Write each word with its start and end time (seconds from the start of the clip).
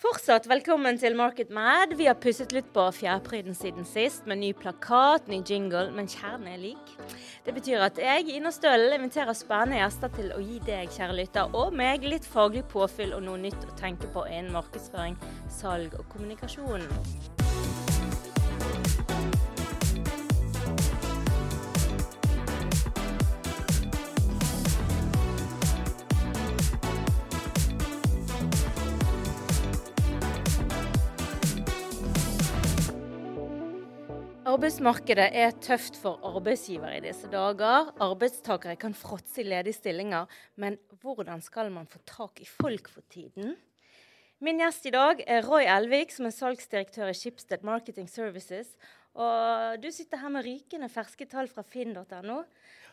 Fortsatt 0.00 0.46
velkommen 0.48 0.96
til 0.96 1.12
Market 1.12 1.50
Mad. 1.52 1.90
Vi 1.98 2.06
har 2.08 2.16
pusset 2.16 2.54
litt 2.56 2.70
på 2.72 2.86
fjærpryden 2.96 3.52
siden 3.52 3.84
sist, 3.84 4.24
med 4.24 4.40
ny 4.40 4.54
plakat, 4.56 5.26
ny 5.28 5.42
jingle, 5.44 5.90
men 5.92 6.08
kjernen 6.08 6.48
er 6.54 6.62
lik. 6.62 6.94
Det 7.44 7.52
betyr 7.52 7.84
at 7.84 8.00
jeg, 8.00 8.24
Ina 8.32 8.48
Stølen, 8.48 8.94
inviterer 8.96 9.36
spennende 9.36 9.82
gjester 9.82 10.14
til 10.16 10.32
å 10.32 10.40
gi 10.40 10.56
deg, 10.64 10.88
kjære 10.96 11.18
lytter, 11.18 11.52
og 11.52 11.76
meg 11.76 12.08
litt 12.08 12.24
faglig 12.24 12.64
påfyll 12.72 13.12
og 13.18 13.26
noe 13.28 13.44
nytt 13.44 13.68
å 13.68 13.76
tenke 13.76 14.08
på 14.16 14.24
innen 14.30 14.56
markedsføring, 14.56 15.20
salg 15.60 15.92
og 16.00 16.08
kommunikasjon. 16.16 16.88
Arbeidsmarkedet 34.50 35.28
er 35.36 35.52
tøft 35.62 35.94
for 36.00 36.18
arbeidsgivere 36.26 36.96
i 36.96 37.02
disse 37.04 37.28
dager. 37.30 37.92
Arbeidstakere 38.02 38.74
kan 38.80 38.96
fråtse 38.98 39.44
i 39.44 39.46
ledige 39.46 39.76
stillinger, 39.76 40.26
men 40.58 40.78
hvordan 41.04 41.42
skal 41.44 41.70
man 41.70 41.86
få 41.86 42.00
tak 42.08 42.40
i 42.42 42.48
folk 42.48 42.90
for 42.90 43.04
tiden? 43.12 43.54
Min 44.42 44.58
gjest 44.58 44.88
i 44.90 44.94
dag 44.96 45.22
er 45.22 45.46
Roy 45.46 45.68
Elvik, 45.70 46.10
som 46.10 46.26
er 46.26 46.34
salgsdirektør 46.34 47.12
i 47.12 47.14
Schibsted 47.14 47.62
Marketing 47.62 48.10
Services. 48.10 48.74
Og 49.14 49.78
du 49.84 49.90
sitter 49.94 50.18
her 50.18 50.34
med 50.34 50.48
rykende 50.48 50.90
ferske 50.90 51.30
tall 51.30 51.50
fra 51.52 51.62
finn.no. 51.62 52.42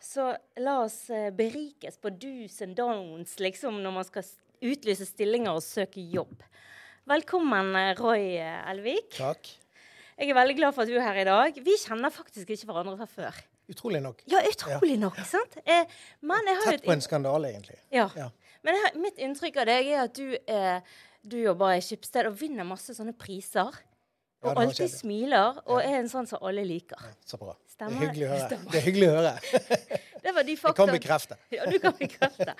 Så 0.03 0.29
la 0.61 0.79
oss 0.83 1.07
eh, 1.09 1.31
berikes 1.33 1.97
på 1.97 2.13
do's 2.13 2.61
and 2.61 2.77
don'ts 2.77 3.39
liksom, 3.41 3.81
når 3.81 3.97
man 3.97 4.05
skal 4.05 4.29
utlyse 4.61 5.09
stillinger 5.09 5.57
og 5.57 5.65
søke 5.65 6.05
jobb. 6.05 6.43
Velkommen, 7.09 7.73
eh, 7.81 7.95
Roy 7.97 8.35
Elvik. 8.43 9.15
Takk. 9.17 9.57
Jeg 10.17 10.31
er 10.33 10.37
veldig 10.37 10.55
glad 10.57 10.73
for 10.73 10.81
at 10.81 10.89
du 10.89 10.95
er 10.97 11.05
her 11.05 11.19
i 11.21 11.25
dag. 11.27 11.57
Vi 11.61 11.73
kjenner 11.77 12.09
faktisk 12.13 12.49
ikke 12.49 12.65
hverandre 12.71 12.95
fra 12.97 13.05
før. 13.05 13.35
Utrolig 13.69 13.99
nok. 14.01 14.23
Ja, 14.31 14.39
utrolig 14.49 14.95
ja. 14.95 15.01
nok. 15.03 15.19
sant? 15.29 15.59
Eh, 15.61 15.85
Tett 16.63 16.85
på 16.85 16.95
en 16.95 17.03
skandale, 17.05 17.51
egentlig. 17.51 17.77
Ja. 17.93 18.07
ja. 18.17 18.31
Men 18.65 18.79
har, 18.81 18.97
mitt 18.97 19.21
inntrykk 19.21 19.59
av 19.61 19.67
deg 19.69 19.91
er 19.91 20.01
at 20.07 20.17
du, 20.17 20.33
eh, 20.33 20.97
du 21.21 21.37
jobber 21.37 21.75
i 21.75 21.83
Skipsted 21.85 22.31
og 22.31 22.39
vinner 22.39 22.65
masse 22.65 22.95
sånne 22.97 23.13
priser. 23.13 23.69
Og 24.45 24.49
ja, 24.49 24.55
alltid 24.63 24.89
smiler 24.93 25.61
og 25.65 25.79
er 25.81 25.99
en 25.99 26.09
sånn 26.09 26.27
som 26.29 26.41
alle 26.45 26.65
liker. 26.65 26.97
så 27.25 27.37
bra. 27.41 27.53
Stemmer. 27.69 28.01
Det 28.01 28.07
er 28.07 28.09
hyggelig 28.09 28.27
å 28.27 28.33
høre. 28.33 28.59
Det 28.71 28.79
er 28.79 28.85
hyggelig 28.87 29.07
å 29.09 29.15
høre. 29.19 29.33
det 30.23 30.33
var 30.33 30.47
de 30.49 30.57
fakta. 30.57 30.73
Jeg 30.73 30.79
kan 30.81 30.95
bekrefte. 30.97 31.39
Ja, 31.57 31.69
du 31.69 31.77
kan 31.83 31.97
bekrefte. 31.97 32.57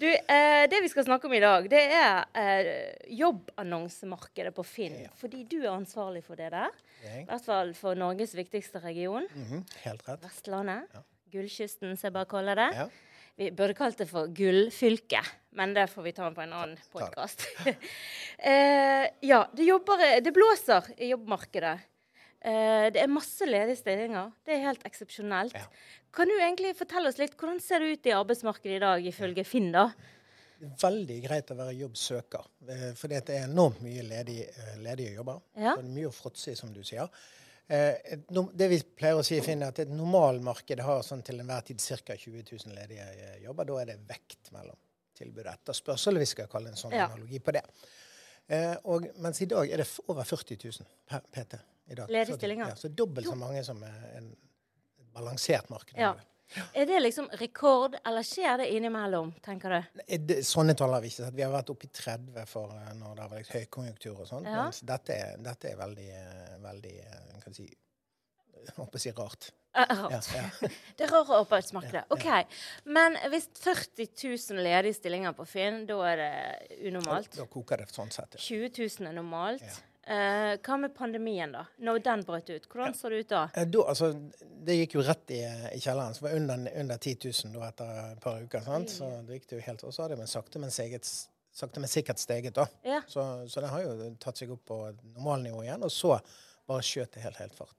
Du, 0.00 0.08
eh, 0.08 0.64
Det 0.70 0.80
vi 0.80 0.88
skal 0.88 1.04
snakke 1.04 1.28
om 1.28 1.34
i 1.36 1.42
dag, 1.42 1.66
det 1.68 1.80
er 1.92 2.22
eh, 2.32 2.92
jobbannonsemarkedet 3.20 4.54
på 4.56 4.64
Finn. 4.64 4.96
Ja. 5.04 5.10
Fordi 5.20 5.42
du 5.44 5.58
er 5.60 5.74
ansvarlig 5.74 6.22
for 6.24 6.40
det 6.40 6.48
der. 6.54 6.72
I 7.04 7.26
hvert 7.28 7.44
fall 7.44 7.74
for 7.76 7.98
Norges 7.98 8.32
viktigste 8.36 8.80
region. 8.80 9.28
Mm 9.34 9.44
-hmm. 9.44 9.62
Helt 9.84 10.08
rett. 10.08 10.24
Vestlandet. 10.24 10.88
Ja. 10.94 11.02
Gullkysten, 11.32 11.96
som 11.96 12.06
jeg 12.06 12.12
bare 12.12 12.24
kaller 12.24 12.54
det. 12.54 12.70
Ja. 12.74 12.88
Vi 13.36 13.50
burde 13.50 13.74
kalt 13.74 13.98
det 13.98 14.08
for 14.08 14.26
Gullfylket, 14.26 15.24
men 15.50 15.74
det 15.74 15.86
får 15.90 16.02
vi 16.02 16.12
ta 16.12 16.30
på 16.30 16.40
en 16.40 16.52
annen 16.52 16.78
podkast. 16.92 17.46
eh, 18.38 19.06
ja, 19.20 19.48
det, 19.52 19.64
jobber, 19.64 20.20
det 20.20 20.32
blåser 20.32 20.82
i 20.98 21.08
jobbmarkedet. 21.08 21.78
Eh, 22.40 22.88
det 22.92 23.02
er 23.02 23.06
masse 23.06 23.44
ledige 23.44 23.76
stillinger. 23.76 24.32
Det 24.46 24.54
er 24.54 24.62
helt 24.64 24.84
eksepsjonelt. 24.88 25.54
Ja. 25.54 25.66
Kan 26.14 26.30
du 26.30 26.34
egentlig 26.36 26.72
fortelle 26.78 27.10
oss 27.10 27.20
litt, 27.20 27.36
Hvordan 27.38 27.60
ser 27.62 27.82
det 27.82 27.92
ut 27.94 28.08
i 28.08 28.14
arbeidsmarkedet 28.14 28.78
i 28.78 28.82
dag, 28.82 29.06
ifølge 29.06 29.44
Finn? 29.46 29.70
da? 29.74 29.90
Veldig 30.60 31.18
greit 31.24 31.50
å 31.54 31.56
være 31.56 31.76
jobbsøker. 31.78 32.48
Eh, 32.68 32.88
for 32.98 33.08
det 33.08 33.22
er 33.32 33.46
enormt 33.46 33.80
mye 33.84 34.02
ledige, 34.04 34.50
eh, 34.50 34.74
ledige 34.82 35.14
jobber. 35.14 35.40
Ja. 35.54 35.76
Det 35.76 35.84
er 35.86 35.94
mye 35.94 36.10
å 36.10 36.12
fråtse 36.14 36.52
i, 36.52 36.58
som 36.58 36.72
du 36.72 36.82
sier. 36.84 37.08
Det 37.70 38.66
vi 38.66 38.80
pleier 38.82 39.14
å 39.14 39.22
si 39.22 39.36
i 39.36 39.40
Finn, 39.46 39.62
er 39.62 39.68
at 39.70 39.78
et 39.78 39.88
normalmarked 39.94 40.80
har 40.82 41.04
sånn 41.06 41.22
til 41.22 41.38
enhver 41.38 41.62
tid 41.62 41.78
ca. 41.78 42.16
20 42.18 42.42
000 42.66 42.74
ledige 42.74 43.06
jobber. 43.44 43.64
Da 43.64 43.76
er 43.78 43.86
det 43.92 44.00
vekt 44.08 44.50
mellom 44.50 44.74
tilbud 45.14 45.46
og 45.46 45.52
etterspørsel, 45.52 46.18
vi 46.18 46.26
skal 46.26 46.48
kalle 46.50 46.72
en 46.72 46.76
sånn 46.80 46.96
ja. 46.96 47.06
analogi 47.06 47.38
på 47.38 47.54
det. 47.54 47.62
Og, 48.82 49.06
mens 49.22 49.40
i 49.42 49.46
dag 49.46 49.70
er 49.70 49.84
det 49.84 49.86
over 50.08 50.26
40 50.26 50.58
000 50.66 51.22
PT 51.30 51.60
i 51.86 51.94
dag. 51.94 52.10
Ledige 52.10 52.40
stillinger. 52.40 52.72
Ja, 52.72 52.74
så 52.74 52.88
dobbelt 52.88 53.30
så 53.30 53.38
mange 53.38 53.62
som 53.62 53.84
en 53.86 54.32
balansert 55.20 55.70
marked. 55.72 55.96
Ja. 55.98 56.16
Er 56.72 56.86
det 56.86 57.00
liksom 57.00 57.28
rekord, 57.38 57.94
eller 58.04 58.22
skjer 58.26 58.58
det 58.58 58.72
innimellom, 58.74 59.30
tenker 59.44 59.70
du? 59.70 60.02
Det, 60.18 60.40
sånne 60.46 60.74
tall 60.74 60.96
har 60.96 61.04
vi 61.04 61.12
ikke 61.12 61.22
sett. 61.22 61.36
Vi 61.36 61.44
har 61.46 61.52
vært 61.52 61.70
oppe 61.70 61.86
i 61.86 61.92
30 61.94 62.48
for 62.50 62.74
eh, 62.74 62.90
når 62.98 63.14
det 63.14 63.22
har 63.22 63.30
vært 63.36 63.52
høykonjunktur 63.54 64.16
og 64.16 64.26
sånn. 64.26 64.48
Ja. 64.50 64.64
Men 64.66 64.90
dette, 64.90 65.18
dette, 65.46 65.70
er 65.70 65.78
veldig, 65.78 66.08
eh, 66.18 66.56
veldig 66.64 66.94
eh, 67.04 67.36
kan 67.44 67.54
si, 67.54 67.68
håper 68.80 69.02
si 69.02 69.14
rart. 69.14 69.52
Rart. 69.78 70.10
ja, 70.10 70.18
ja. 70.40 70.70
det 70.98 71.06
er 71.06 71.14
rare 71.14 71.38
arbeidsmarkedet. 71.44 72.02
OK. 72.16 72.26
Men 72.90 73.20
hvis 73.30 73.46
40 73.60 74.10
000 74.24 74.64
ledige 74.66 74.98
stillinger 74.98 75.36
på 75.38 75.46
Finn, 75.46 75.84
da 75.86 76.00
er 76.10 76.24
det 76.24 76.80
unormalt? 76.90 77.30
Da 77.38 77.46
koker 77.52 77.84
det 77.84 77.92
sånn 77.94 78.10
sett. 78.10 78.40
ja. 78.40 78.42
20 78.48 78.74
000 78.98 79.12
er 79.12 79.14
normalt. 79.20 79.80
Eh, 80.02 80.56
hva 80.64 80.76
med 80.80 80.94
pandemien, 80.96 81.52
da? 81.52 81.66
Når 81.84 81.98
den 82.04 82.22
brøt 82.26 82.48
ut, 82.50 82.68
hvordan 82.72 82.94
så 82.96 83.10
det 83.12 83.18
ut 83.20 83.32
da? 83.32 83.42
Eh, 83.54 83.66
da 83.68 83.82
altså, 83.92 84.08
det 84.64 84.78
gikk 84.78 84.96
jo 84.96 85.04
rett 85.04 85.34
i, 85.36 85.42
i 85.76 85.80
kjelleren. 85.80 86.16
Så 86.16 86.24
var 86.24 86.36
under, 86.38 86.64
under 86.80 86.96
10 86.96 87.18
000 87.28 87.58
da, 87.58 87.68
etter 87.68 87.90
et 88.14 88.22
par 88.24 88.40
uker. 88.40 88.64
sant? 88.64 88.94
Så 88.94 89.10
det 89.28 89.40
gikk 89.40 89.50
det 89.50 89.60
jo 89.60 89.66
helt, 89.68 89.84
Og 89.84 89.94
så 89.94 90.04
hadde 90.04 90.16
det 90.16 90.22
men 90.22 90.32
sakte, 90.32 90.62
men, 90.62 90.72
seget, 90.74 91.10
sakte, 91.52 91.84
men 91.84 91.92
sikkert 91.92 92.22
steget. 92.22 92.56
da. 92.56 92.66
Ja. 92.86 93.02
Så, 93.06 93.26
så 93.52 93.62
det 93.62 93.74
har 93.74 93.84
jo 93.84 94.14
tatt 94.22 94.40
seg 94.40 94.56
opp 94.56 94.64
på 94.72 94.80
normalnivå 95.12 95.62
igjen. 95.66 95.84
Og 95.84 95.92
så 95.94 96.16
bare 96.70 96.86
skjøt 96.86 97.14
det 97.18 97.26
helt, 97.26 97.42
helt 97.44 97.58
fart. 97.58 97.76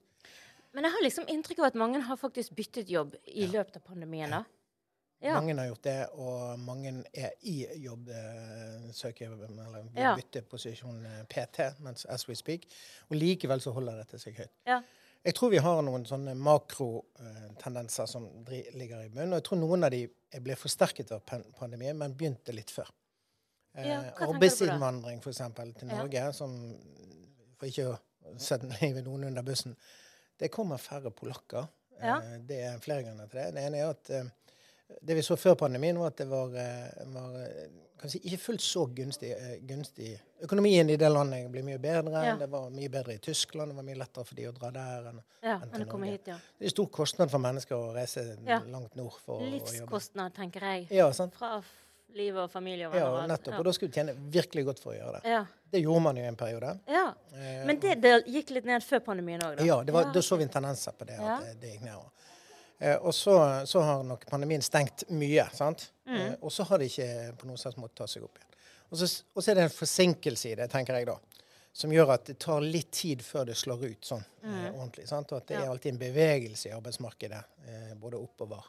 Men 0.71 0.87
jeg 0.87 0.95
har 0.95 1.03
liksom 1.03 1.27
inntrykk 1.27 1.59
av 1.65 1.71
at 1.73 1.81
mange 1.81 1.99
har 2.05 2.19
faktisk 2.19 2.53
byttet 2.55 2.89
jobb 2.89 3.17
i 3.25 3.47
ja. 3.47 3.51
løpet 3.57 3.81
av 3.81 3.89
pandemien. 3.89 4.31
da. 4.31 4.45
Ja. 5.21 5.35
Mange 5.37 5.53
har 5.59 5.67
gjort 5.69 5.83
det, 5.85 5.99
og 6.17 6.59
mange 6.59 6.91
er 7.13 7.35
i 7.45 7.59
jobb, 7.83 8.07
eh, 8.09 8.87
søker 8.93 9.35
eller 9.35 9.83
ja. 9.93 10.15
bytter 10.17 10.47
posisjon 10.49 11.03
eh, 11.05 11.19
PT 11.29 11.67
mens 11.85 12.07
as 12.09 12.25
we 12.29 12.35
speak. 12.35 12.65
Og 13.09 13.19
likevel 13.21 13.61
så 13.61 13.73
holder 13.75 13.99
dette 14.01 14.17
seg 14.21 14.39
høyt. 14.41 14.55
Ja. 14.65 14.79
Jeg 15.21 15.37
tror 15.37 15.51
vi 15.53 15.61
har 15.61 15.83
noen 15.85 16.07
sånne 16.09 16.33
makrotendenser 16.33 18.09
som 18.09 18.25
ligger 18.49 19.03
i 19.03 19.11
bunnen. 19.13 19.35
Og 19.35 19.37
jeg 19.37 19.45
tror 19.45 19.61
noen 19.61 19.85
av 19.85 19.93
de 19.93 20.07
ble 20.41 20.57
forsterket 20.57 21.13
av 21.13 21.21
pandemien, 21.59 21.99
men 21.99 22.17
begynte 22.17 22.55
litt 22.57 22.73
før. 22.73 22.89
Ja, 23.77 24.01
eh, 24.01 24.25
Arbeidsinnvandring 24.25 25.21
f.eks. 25.21 25.43
til 25.77 25.93
Norge, 25.93 26.25
som 26.33 26.57
for 27.61 27.69
ikke 27.69 27.91
å 27.91 27.95
sette 28.41 28.73
noen 29.05 29.29
under 29.29 29.45
bussen, 29.45 29.77
det 30.41 30.49
kommer 30.49 30.81
færre 30.81 31.13
polakker. 31.13 31.69
Det 32.49 32.63
er 32.65 32.79
flere 32.81 33.05
grunner 33.05 33.29
til 33.29 33.37
det. 33.37 33.51
Det 33.53 33.69
ene 33.69 33.77
er 33.77 33.91
at 33.93 34.09
det 35.01 35.15
vi 35.17 35.23
så 35.23 35.37
før 35.37 35.55
pandemien, 35.55 35.99
var 35.99 36.11
at 36.11 36.19
det 36.21 36.27
var, 36.29 36.53
eh, 36.57 37.07
var 37.13 37.37
eh, 37.41 38.09
si, 38.09 38.21
ikke 38.23 38.39
fullt 38.45 38.63
så 38.65 38.85
gunstig, 38.85 39.31
eh, 39.31 39.57
gunstig, 39.67 40.11
Økonomien 40.41 40.89
i 40.89 40.95
det 40.97 41.09
landet 41.11 41.51
ble 41.53 41.61
mye 41.61 41.77
bedre. 41.77 42.23
Ja. 42.25 42.33
Det 42.39 42.47
var 42.49 42.71
mye 42.73 42.89
bedre 42.89 43.13
i 43.13 43.19
Tyskland. 43.21 43.71
Det 43.71 43.77
var 43.77 43.85
mye 43.85 43.99
lettere 43.99 44.25
for 44.25 44.39
de 44.39 44.47
å 44.49 44.53
dra 44.55 44.71
der 44.73 45.11
enn, 45.11 45.19
ja, 45.43 45.59
enn 45.59 45.69
til 45.69 45.85
Norge. 45.85 46.09
Hit, 46.09 46.31
ja. 46.31 46.37
Det 46.57 46.65
er 46.65 46.73
stor 46.73 46.89
kostnad 46.97 47.29
for 47.29 47.43
mennesker 47.43 47.77
å 47.77 47.91
reise 47.93 48.23
langt 48.41 48.97
nord 48.97 49.19
for 49.21 49.37
å 49.37 49.45
jobbe. 49.45 49.59
Livskostnad, 49.59 50.33
tenker 50.33 50.65
jeg. 50.65 50.87
Ja, 50.97 51.11
sant? 51.13 51.37
Fra 51.37 51.59
liv 52.17 52.37
og 52.41 52.49
familie 52.51 52.89
og 52.89 52.95
venner. 52.95 53.19
Ja, 53.21 53.27
nettopp. 53.29 53.59
Og 53.59 53.69
da 53.69 53.75
skulle 53.77 53.93
du 53.93 53.99
tjene 53.99 54.17
virkelig 54.33 54.65
godt 54.71 54.81
for 54.81 54.95
å 54.95 54.97
gjøre 54.97 55.21
det. 55.21 55.37
Det 55.71 55.83
gjorde 55.83 56.03
man 56.09 56.19
jo 56.19 56.25
en 56.27 56.39
periode. 56.41 56.73
Ja. 56.89 57.05
Men 57.69 57.79
det, 57.85 57.95
det, 58.03 58.17
gikk 58.33 58.55
litt 58.57 58.67
ned 58.67 58.83
før 58.83 59.05
pandemien 59.11 59.45
òg, 59.45 59.59
da? 59.61 59.67
Ja, 59.67 59.77
var, 59.93 60.09
da 60.11 60.25
så 60.25 60.41
vi 60.41 60.49
en 60.49 60.53
tendens 60.57 60.83
på 60.89 61.07
det. 61.07 61.21
at 61.21 61.45
det, 61.45 61.55
det 61.61 61.75
gikk 61.75 61.85
ned. 61.85 62.01
Eh, 62.01 62.30
og 62.81 63.13
så, 63.13 63.35
så, 63.69 63.81
har 63.85 64.03
nok 64.03 64.23
pandemien 64.29 64.63
stengt 64.65 65.03
mye. 65.13 65.45
sant? 65.53 65.91
Mm. 66.07 66.15
Eh, 66.21 66.33
og 66.41 66.51
så 66.51 66.63
har 66.63 66.81
det 66.81 66.89
ikke 66.91 67.35
på 67.37 67.49
noen 67.49 67.59
slags 67.61 67.77
måte 67.77 68.01
tatt 68.01 68.13
seg 68.13 68.25
opp 68.25 68.39
igjen. 68.39 68.47
Og 68.91 68.99
så, 68.99 69.07
og 69.33 69.43
så, 69.43 69.51
er 69.51 69.59
det 69.59 69.67
en 69.67 69.73
forsinkelse 69.75 70.49
i 70.49 70.57
det, 70.59 70.67
tenker 70.71 70.97
jeg 70.99 71.07
da. 71.07 71.17
Som 71.73 71.93
gjør 71.95 72.17
at 72.17 72.25
det 72.27 72.35
tar 72.43 72.59
litt 72.65 72.89
tid 72.91 73.21
før 73.23 73.45
det 73.47 73.55
slår 73.55 73.85
ut 73.85 74.09
sånn 74.09 74.23
eh, 74.25 74.49
mm. 74.49 74.59
eh, 74.59 74.69
ordentlig. 74.73 75.07
sant? 75.07 75.31
Og 75.31 75.39
at 75.39 75.47
det 75.47 75.59
ja. 75.59 75.63
er 75.63 75.71
alltid 75.71 75.93
en 75.93 76.01
bevegelse 76.01 76.69
i 76.69 76.75
arbeidsmarkedet, 76.75 77.41
eh, 77.67 77.91
både 78.01 78.19
oppover. 78.19 78.67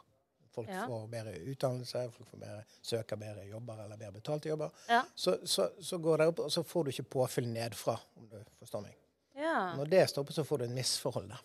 Folk 0.53 0.69
ja. 0.69 0.85
får 0.85 1.07
bedre 1.09 1.33
utdannelse, 1.49 2.03
folk 2.13 2.29
får 2.29 2.41
bedre, 2.45 2.63
søker 2.85 3.17
bedre 3.17 3.47
jobber 3.49 3.79
eller 3.83 3.97
bedre 3.97 4.19
betalte 4.19 4.51
jobber. 4.51 4.75
Ja. 4.87 5.01
Så, 5.15 5.39
så, 5.49 5.71
så, 5.81 5.97
går 5.97 6.21
det 6.21 6.27
opp, 6.29 6.43
og 6.45 6.53
så 6.53 6.63
får 6.63 6.85
du 6.85 6.93
ikke 6.93 7.09
påfyll 7.17 7.49
nedfra, 7.49 7.97
om 8.21 8.29
du 8.29 8.37
forstår 8.61 8.85
meg. 8.85 8.99
Når 9.33 9.89
det 9.89 10.03
stopper, 10.11 10.35
så 10.35 10.45
får 10.45 10.61
du 10.61 10.65
et 10.67 10.75
misforhold 10.77 11.25
der. 11.33 11.41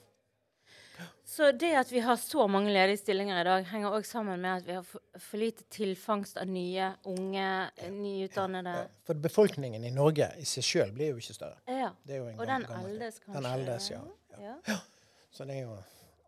Så 1.28 1.50
det 1.52 1.70
at 1.76 1.90
vi 1.92 2.00
har 2.00 2.16
så 2.16 2.46
mange 2.50 2.72
ledige 2.72 2.98
stillinger 3.02 3.40
i 3.40 3.44
dag, 3.46 3.66
henger 3.68 3.94
òg 3.98 4.06
sammen 4.08 4.40
med 4.40 4.62
at 4.62 4.66
vi 4.66 4.76
har 4.78 4.86
for, 4.86 5.36
lite 5.38 5.66
tilfangst 5.70 6.40
av 6.40 6.48
nye, 6.50 6.88
unge, 7.06 7.50
nyutdannede 7.92 8.72
ja, 8.74 8.86
ja. 8.86 9.02
For 9.06 9.20
befolkningen 9.28 9.84
i 9.84 9.92
Norge 9.94 10.30
i 10.40 10.46
seg 10.48 10.66
sjøl 10.66 10.94
blir 10.96 11.12
jo 11.12 11.20
ikke 11.22 11.36
større. 11.36 11.60
Ja. 11.68 11.92
Og 11.92 12.42
den 12.48 12.66
eldes 12.80 13.20
kanskje. 13.20 13.36
Den 13.36 13.50
eldes, 13.52 13.90
ja. 13.92 14.02
ja. 14.40 14.80
Så 15.30 15.46
det 15.46 15.60
er 15.60 15.68
jo 15.68 15.76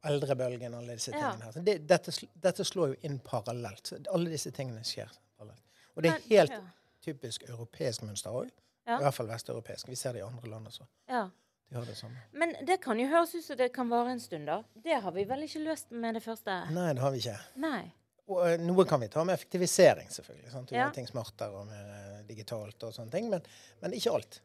eldrebølgen 0.06 0.74
alle 0.74 0.96
disse 0.96 1.12
tingene 1.12 1.48
her. 1.48 1.52
Så 1.56 1.64
det, 1.64 1.76
dette, 1.88 2.14
dette, 2.44 2.64
slår 2.64 2.94
jo 2.94 3.00
inn 3.08 3.18
parallelt. 3.24 3.92
Alle 4.12 4.32
disse 4.32 4.52
tingene 4.54 4.84
skjer 4.86 5.10
parallelt. 5.36 5.64
Og 5.96 6.04
det 6.04 6.14
er 6.14 6.26
helt 6.30 6.56
typisk 7.04 7.44
europeisk 7.48 8.04
mønster 8.06 8.36
òg. 8.36 8.52
Ja. 8.86 8.96
I 8.98 9.04
hvert 9.04 9.16
fall 9.16 9.28
vesteuropeisk. 9.30 9.88
Vi 9.88 9.98
ser 9.98 10.16
det 10.16 10.22
i 10.22 10.26
andre 10.26 10.50
land 10.50 10.70
også. 10.70 10.86
Ja. 11.08 11.26
Har 11.74 11.86
det 11.86 11.94
samme. 11.94 12.18
Men 12.32 12.56
det 12.66 12.80
kan 12.82 12.98
jo 12.98 13.06
høres 13.06 13.34
ut 13.36 13.44
som 13.44 13.58
det 13.58 13.68
kan 13.74 13.90
vare 13.90 14.10
en 14.16 14.20
stund, 14.20 14.48
da. 14.50 14.58
Det 14.74 14.96
har 15.04 15.14
vi 15.14 15.24
vel 15.28 15.44
ikke 15.46 15.62
løst 15.62 15.92
med 15.94 16.18
det 16.18 16.22
første? 16.24 16.56
Nei, 16.74 16.88
det 16.98 17.02
har 17.04 17.14
vi 17.14 17.20
ikke. 17.22 17.36
Nei. 17.62 17.82
Og 18.30 18.40
uh, 18.42 18.54
noe 18.62 18.86
kan 18.90 19.02
vi 19.02 19.10
ta 19.10 19.22
med 19.26 19.38
effektivisering, 19.38 20.10
selvfølgelig. 20.10 20.50
Sant? 20.50 20.70
Du 20.70 20.74
ja. 20.78 20.88
ting 20.94 21.06
smartere 21.06 21.62
og 21.62 21.68
mer 21.70 21.92
uh, 21.94 22.16
digitalt 22.26 22.88
og 22.88 22.94
sånne 22.96 23.14
ting. 23.14 23.30
Men, 23.30 23.46
men 23.84 23.94
ikke 23.94 24.16
alt. 24.18 24.40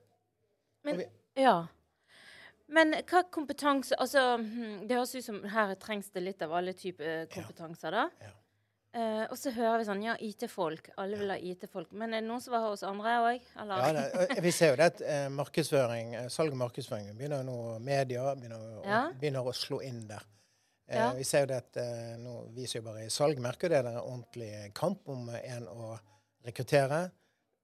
Men, 0.85 1.01
vi, 1.01 1.09
ja. 1.41 1.57
Men 2.77 2.93
hva 3.09 3.23
kompetanse 3.33 3.97
Altså, 4.01 4.21
hmm, 4.37 4.85
det 4.85 4.97
høres 4.97 5.15
ut 5.17 5.25
som 5.25 5.41
her 5.49 5.73
trengs 5.81 6.13
det 6.13 6.21
litt 6.27 6.45
av 6.45 6.53
alle 6.57 6.73
typer 6.77 7.25
kompetanser, 7.33 7.93
da. 7.93 8.07
Ja. 8.21 8.33
Uh, 8.95 9.25
og 9.27 9.35
så 9.35 9.51
hører 9.51 9.81
vi 9.81 9.87
sånn 9.89 10.03
Ja, 10.05 10.13
IT-folk. 10.23 10.87
Alle 11.01 11.17
vil 11.19 11.33
ha 11.33 11.35
IT-folk. 11.35 11.89
Men 11.99 12.13
er 12.15 12.23
det 12.23 12.29
noen 12.29 12.43
som 12.43 12.53
var 12.55 12.63
hos 12.69 12.83
andre 12.87 13.15
òg? 13.25 13.49
Ja, 13.59 13.89
det, 13.97 14.37
vi 14.45 14.53
ser 14.55 14.71
jo 14.71 14.77
det 14.79 14.87
at 14.93 15.01
uh, 15.03 15.25
markedsføring, 15.35 16.13
uh, 16.15 16.29
salg 16.31 16.55
og 16.55 16.61
markedsføring 16.61 17.09
begynner 17.17 17.43
nå 17.43 17.57
Media 17.83 18.29
begynner, 18.39 18.63
ja. 18.85 19.01
å, 19.09 19.17
begynner 19.19 19.51
å 19.51 19.55
slå 19.55 19.81
inn 19.83 20.05
der. 20.07 20.23
Ja. 20.87 21.09
Vi 21.17 21.25
ser 21.27 21.43
jo 21.43 21.49
det 21.49 21.59
at 21.63 21.77
nå, 22.21 22.33
vi 22.53 22.67
jo 22.69 22.83
bare 22.85 23.07
i 23.07 23.11
salg, 23.11 23.39
merker 23.41 23.71
det 23.73 23.79
er 23.79 23.87
en 23.89 24.03
ordentlig 24.03 24.51
kamp 24.77 25.09
om 25.09 25.31
en 25.33 25.63
å 25.71 25.95
rekruttere 26.45 27.07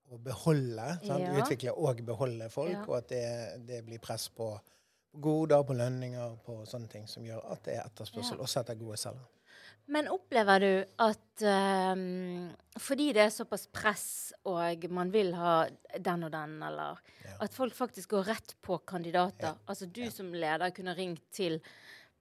og 0.10 0.24
beholde. 0.25 0.88
Ja. 1.06 1.19
Utvikle 1.38 1.75
og 1.78 2.01
beholde 2.07 2.50
folk, 2.51 2.81
og 2.89 2.98
at 2.98 3.12
det, 3.13 3.28
det 3.68 3.83
blir 3.86 4.01
press 4.04 4.25
på 4.33 4.50
goder, 5.12 5.62
på 5.63 5.78
lønninger, 5.78 6.33
på 6.45 6.63
sånne 6.68 6.89
ting 6.92 7.06
som 7.07 7.24
gjør 7.25 7.45
at 7.54 7.63
det 7.68 7.78
er 7.78 7.86
etterspørsel, 7.86 8.42
også 8.42 8.63
etter 8.63 8.80
gode 8.80 8.98
selgere. 9.00 9.30
Men 9.92 10.08
opplever 10.08 10.64
du 10.64 10.72
at 11.04 11.44
um, 11.44 12.52
fordi 12.80 13.10
det 13.16 13.26
er 13.26 13.34
såpass 13.34 13.66
press, 13.76 14.06
og 14.48 14.86
man 14.94 15.12
vil 15.12 15.34
ha 15.36 15.66
den 16.00 16.24
og 16.28 16.32
den, 16.32 16.54
eller 16.64 17.02
ja. 17.26 17.34
at 17.44 17.56
folk 17.56 17.76
faktisk 17.76 18.14
går 18.16 18.30
rett 18.30 18.56
på 18.64 18.78
kandidater? 18.88 19.52
Ja. 19.52 19.68
Altså 19.68 19.90
du 19.92 20.06
ja. 20.06 20.14
som 20.14 20.32
leder 20.32 20.72
kunne 20.76 20.96
ringt 20.96 21.26
til 21.36 21.60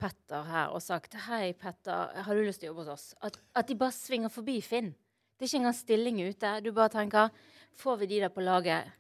Petter 0.01 0.47
her 0.49 0.75
og 0.75 0.83
sagt 0.83 1.15
'Hei, 1.15 1.53
Petter, 1.53 2.11
har 2.25 2.35
du 2.35 2.43
lyst 2.43 2.65
til 2.65 2.71
å 2.71 2.73
jobbe 2.73 2.89
hos 2.89 2.95
oss?' 2.97 3.15
At, 3.23 3.39
at 3.55 3.69
de 3.69 3.79
bare 3.79 3.95
svinger 3.95 4.33
forbi 4.33 4.59
Finn. 4.65 4.95
Det 5.37 5.45
er 5.45 5.51
ikke 5.51 5.61
engang 5.61 5.77
stilling 5.77 6.21
ute. 6.27 6.61
Du 6.65 6.73
bare 6.73 6.89
tenker 6.89 7.29
'Får 7.77 8.01
vi 8.01 8.07
de 8.07 8.21
der 8.25 8.35
på 8.35 8.41
laget?' 8.43 8.91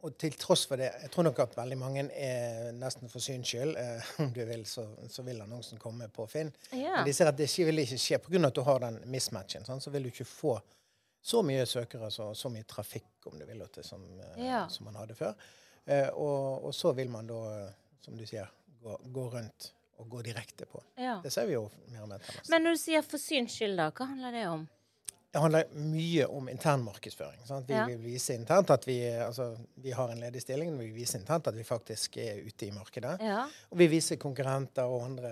Og 0.00 0.14
til 0.16 0.32
tross 0.40 0.62
for 0.68 0.80
det, 0.80 0.88
jeg 1.02 1.10
tror 1.12 1.26
nok 1.26 1.38
at 1.44 1.56
veldig 1.58 1.76
mange 1.76 2.04
er 2.16 2.70
nesten 2.72 3.10
for 3.12 3.20
syns 3.20 3.50
skyld. 3.50 3.74
Eh, 3.76 4.12
om 4.24 4.30
du 4.32 4.40
vil, 4.48 4.64
så, 4.68 4.86
så, 5.12 5.24
vil 5.26 5.42
annonsen 5.44 5.80
komme 5.80 6.08
på 6.12 6.24
Finn. 6.30 6.52
Ja. 6.72 7.00
Men 7.00 7.08
de 7.10 7.14
ser 7.16 7.28
at 7.28 7.36
det 7.36 7.50
ikke, 7.50 7.66
vil 7.68 7.82
ikke 7.84 7.98
skje 8.00 8.20
pga. 8.24 8.40
at 8.48 8.56
du 8.56 8.62
har 8.64 8.80
den 8.86 9.00
mismatchen. 9.12 9.66
Sånn, 9.68 9.82
så 9.84 9.92
vil 9.92 10.08
du 10.08 10.12
ikke 10.12 10.28
få 10.28 10.56
så 11.20 11.42
mye 11.44 11.66
søkere, 11.68 12.08
så, 12.10 12.30
så 12.34 12.48
mye 12.48 12.64
trafikk, 12.64 13.10
om 13.28 13.36
du 13.36 13.44
vil, 13.44 13.60
til, 13.74 13.84
som, 13.84 14.06
eh, 14.24 14.40
ja. 14.46 14.62
som, 14.72 14.88
man 14.88 14.96
hadde 15.02 15.18
før. 15.18 15.36
Eh, 15.84 16.08
og, 16.08 16.64
og, 16.64 16.72
så 16.74 16.94
vil 16.96 17.12
man 17.12 17.28
da, 17.28 17.68
som 18.00 18.16
du 18.16 18.24
sier, 18.24 18.48
gå, 18.80 18.96
gå 19.12 19.28
rundt 19.36 19.72
og 20.00 20.08
gå 20.08 20.22
direkte 20.24 20.64
på. 20.64 20.80
Ja. 20.96 21.18
Det 21.20 21.32
ser 21.34 21.50
vi 21.50 21.58
jo 21.58 21.66
mer 21.92 22.06
og 22.06 22.14
mer. 22.14 22.24
Men 22.48 22.64
når 22.64 22.78
du 22.78 22.84
sier 22.86 23.04
for 23.04 23.20
syns 23.20 23.52
skyld, 23.52 23.76
da, 23.76 23.90
hva 23.92 24.08
handler 24.14 24.32
det 24.38 24.46
om? 24.48 24.64
Det 25.32 25.38
handler 25.38 25.64
mye 25.78 26.24
om 26.26 26.48
intern 26.48 26.82
markedsføring. 26.82 27.44
Sant? 27.46 27.68
Vi 27.68 27.74
ja. 27.74 27.84
vil 27.86 28.00
vise 28.02 28.34
internt 28.34 28.70
at 28.74 28.86
vi, 28.88 28.96
altså, 29.14 29.52
vi 29.74 29.92
har 29.94 30.10
en 30.10 30.20
ledig 30.20 30.42
stilling. 30.42 30.72
Vi 30.78 30.88
vil 30.88 30.94
vise 30.94 31.18
internt 31.18 31.46
at 31.46 31.54
vi 31.54 31.64
faktisk 31.64 32.16
er 32.18 32.40
ute 32.42 32.66
i 32.66 32.70
markedet. 32.74 33.14
Ja. 33.22 33.44
Og 33.70 33.78
vi 33.78 33.86
viser 33.92 34.18
konkurrenter 34.18 34.90
og 34.90 35.04
andre, 35.06 35.30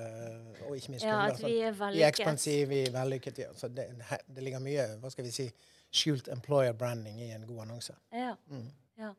og 0.68 0.76
ikke 0.76 0.94
minst 0.94 1.06
kunder. 1.06 1.24
Ja, 1.24 1.32
at 1.34 1.42
vi 1.42 1.56
er 1.58 1.74
vellykket. 1.74 1.96
Vi 1.96 2.04
er 2.04 2.12
ekspansive, 2.14 2.68
vi 2.70 2.80
er 2.84 2.94
vellykket. 2.94 3.40
Altså, 3.48 3.68
det, 3.74 3.88
det, 4.26 4.44
ligger 4.46 4.62
mye 4.62 4.86
hva 5.02 5.10
skal 5.10 5.26
vi 5.26 5.34
si, 5.34 5.48
skjult 5.90 6.30
employer 6.30 6.78
branding 6.78 7.18
i 7.24 7.32
en 7.34 7.48
god 7.48 7.64
annonse. 7.66 7.98
Ja. 8.14 8.36
Mm. 8.52 8.68
ja. 9.02 9.14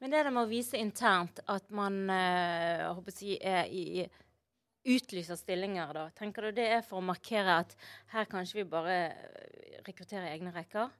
Men 0.00 0.12
det 0.12 0.20
der 0.20 0.34
med 0.36 0.44
å 0.44 0.50
vise 0.50 0.76
internt 0.76 1.40
at 1.48 1.72
man 1.72 2.02
uh, 2.12 2.90
håper 2.92 3.08
å 3.08 3.16
si, 3.22 3.38
er 3.40 3.72
i 3.72 4.04
utlyser 4.84 5.36
stillinger, 5.36 5.92
da? 5.94 6.08
Tenker 6.16 6.48
du 6.48 6.56
det 6.60 6.66
er 6.78 6.82
for 6.86 7.00
å 7.00 7.04
markere 7.04 7.60
at 7.64 7.76
her 8.14 8.28
kanskje 8.30 8.62
vi 8.62 8.66
bare 8.70 8.96
eh, 9.10 9.78
rekrutterer 9.86 10.30
egne 10.32 10.52
rekker? 10.54 10.90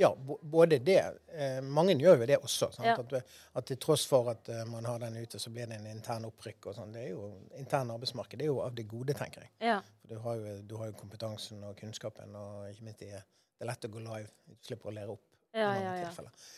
Ja, 0.00 0.16
både 0.40 0.78
det. 0.78 1.02
Eh, 1.36 1.58
mange 1.62 1.94
gjør 2.00 2.22
jo 2.22 2.26
det 2.26 2.38
også. 2.40 2.70
Ja. 2.82 2.96
At, 2.98 3.12
at, 3.52 3.66
til 3.68 3.78
tross 3.82 4.06
for 4.08 4.30
at 4.32 4.48
uh, 4.48 4.62
man 4.66 4.86
har 4.88 5.02
den 5.02 5.18
ute, 5.20 5.38
så 5.38 5.52
blir 5.52 5.68
det 5.68 5.76
en 5.76 5.90
intern 5.90 6.24
opprykk. 6.30 6.70
og 6.70 6.78
sånn. 6.78 6.94
Det 6.94 7.04
er 7.04 7.10
jo 7.12 7.28
Intern 7.60 7.92
arbeidsmarked 7.92 8.40
det 8.40 8.48
er 8.48 8.52
jo 8.54 8.62
av 8.64 8.72
det 8.76 8.86
gode, 8.88 9.14
tenker 9.18 9.44
jeg. 9.44 9.52
Ja. 9.68 9.78
Du 10.08 10.16
har, 10.24 10.40
jo, 10.40 10.56
du 10.64 10.76
har, 10.80 10.90
jo, 10.90 10.96
kompetansen 10.98 11.62
og 11.68 11.76
kunnskapen, 11.78 12.34
og 12.36 12.70
ikke 12.72 12.88
minst 12.88 13.04
det, 13.04 13.20
det 13.20 13.66
er 13.66 13.70
lett 13.70 13.88
å 13.88 13.92
gå 13.92 14.02
live. 14.06 14.32
Du 14.48 14.68
slipper 14.70 14.90
å 14.90 14.96
lære 14.96 15.14
opp 15.14 15.26
ja, 15.52 15.68
i 15.68 15.84
mange 15.84 16.06
tilfeller. 16.06 16.48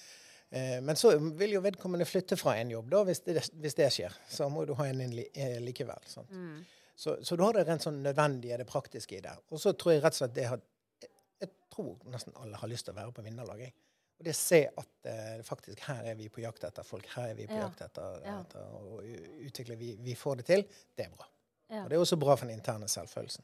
Eh, 0.55 0.83
men 0.83 0.97
så 0.97 1.17
vil 1.19 1.57
jo 1.57 1.61
vedkommende 1.65 2.07
flytte 2.07 2.37
fra 2.39 2.55
en 2.61 2.71
jobb, 2.71 2.91
da, 2.93 3.01
hvis 3.09 3.25
det, 3.27 3.41
hvis 3.59 3.75
det 3.75 3.89
skjer. 3.91 4.15
Så 4.31 4.47
må 4.53 4.63
du 4.69 4.75
ha 4.79 4.87
en 4.87 5.01
inn 5.03 5.17
eh, 5.19 5.57
likevel. 5.65 6.05
Mm. 6.31 6.61
Så, 6.95 7.17
så, 7.27 7.35
du 7.35 7.43
har 7.43 7.57
det 7.57 7.65
rent 7.67 7.83
sånn 7.83 7.99
nødvendige, 8.05 8.61
det 8.61 8.69
praktiske 8.69 9.19
i 9.19 9.25
det. 9.25 9.35
Og 9.51 9.59
så 9.59 9.73
tror 9.75 9.97
jeg 9.97 10.05
rett 10.05 10.15
og 10.15 10.23
slett 10.23 10.37
det 10.37 10.47
har 10.53 10.63
Jeg 11.43 11.51
tror 11.75 11.97
nesten 12.07 12.37
alle 12.39 12.57
har 12.61 12.71
lyst 12.71 12.87
til 12.87 12.95
å 12.95 13.01
være 13.01 13.13
på 13.17 13.25
vinnerlaget. 13.27 13.75
Og 14.15 14.29
det 14.29 14.31
å 14.31 14.39
se 14.39 14.61
at 14.71 15.09
eh, 15.11 15.41
faktisk 15.43 15.83
her 15.89 16.07
er 16.13 16.15
vi 16.15 16.29
på 16.31 16.45
jakt 16.45 16.63
etter 16.69 16.87
folk, 16.87 17.09
her 17.17 17.33
er 17.33 17.39
vi 17.41 17.49
på 17.51 17.59
ja. 17.59 17.65
jakt 17.67 17.83
etter, 17.89 18.21
ja. 18.23 18.37
etter 18.45 18.77
å 18.79 19.01
utvikle 19.49 19.75
vi, 19.81 19.97
vi, 20.07 20.15
får 20.15 20.39
det 20.39 20.47
til, 20.53 20.63
det 20.95 21.09
er 21.09 21.11
bra. 21.17 21.27
Ja. 21.67 21.83
Og 21.83 21.91
det 21.91 21.99
er 21.99 22.05
også 22.05 22.21
bra 22.23 22.39
for 22.39 22.47
den 22.47 22.61
interne 22.61 22.87
selvfølelsen. 22.89 23.43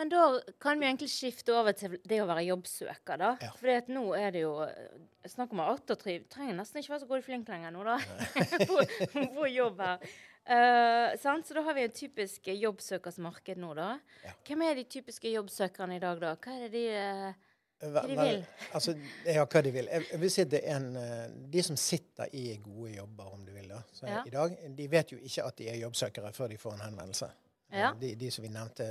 Men 0.00 0.08
da 0.08 0.40
kan 0.58 0.80
vi 0.80 0.86
egentlig 0.86 1.10
skifte 1.12 1.52
over 1.52 1.74
til 1.76 1.98
det 2.08 2.22
å 2.22 2.26
være 2.30 2.46
jobbsøker, 2.46 3.18
da. 3.20 3.34
Ja. 3.44 3.50
For 3.58 3.90
nå 3.92 4.04
er 4.16 4.30
det 4.32 4.44
jo 4.46 4.54
eh, 4.64 4.94
snakk 5.28 5.50
om 5.52 5.60
attåtriv. 5.60 6.22
Trenger 6.32 6.56
nesten 6.56 6.80
ikke 6.80 6.94
være 6.94 7.02
så 7.02 7.08
god 7.10 7.20
i 7.20 7.26
flink 7.26 7.50
lenger 7.52 7.74
nå, 7.74 7.82
da. 7.84 7.98
på, 8.70 8.78
på, 9.12 9.44
jobb 9.52 9.82
her. 9.84 10.06
Uh, 10.48 11.12
så 11.20 11.34
da 11.52 11.64
har 11.66 11.76
vi 11.76 11.84
en 11.84 11.92
typisk 11.92 12.48
jobbsøkersmarked 12.48 13.60
nå, 13.60 13.74
da. 13.76 13.90
Ja. 14.24 14.32
Hvem 14.48 14.64
er 14.70 14.80
de 14.80 14.86
typiske 14.88 15.34
jobbsøkerne 15.34 16.00
i 16.00 16.02
dag, 16.06 16.24
da? 16.24 16.32
Hva 16.40 16.56
er 16.56 16.64
det 16.64 16.72
de, 16.78 16.86
uh, 16.96 17.92
hva 17.92 18.06
de 18.08 18.16
vil? 18.22 18.42
altså, 18.72 18.96
ja, 19.28 19.44
hva 19.44 19.64
de 19.68 19.74
vil. 19.76 19.92
Jeg 19.98 20.22
vil 20.24 20.32
si 20.32 20.48
det 20.48 20.62
er 20.64 20.80
en, 20.80 21.44
De 21.52 21.66
som 21.68 21.76
sitter 21.76 22.32
i 22.40 22.56
gode 22.64 22.96
jobber, 22.96 23.36
om 23.36 23.44
du 23.44 23.52
vil, 23.52 23.68
da, 23.68 23.84
ja. 24.08 24.24
i 24.24 24.32
dag, 24.32 24.56
de 24.80 24.90
vet 24.96 25.12
jo 25.12 25.20
ikke 25.20 25.44
at 25.44 25.60
de 25.60 25.68
er 25.74 25.80
jobbsøkere 25.84 26.32
før 26.40 26.54
de 26.56 26.60
får 26.64 26.78
en 26.78 26.88
henvendelse. 26.88 27.32
Ja. 27.72 27.92
De, 28.00 28.14
de, 28.18 28.30
som 28.30 28.44
vi 28.44 28.50
nevnte 28.52 28.86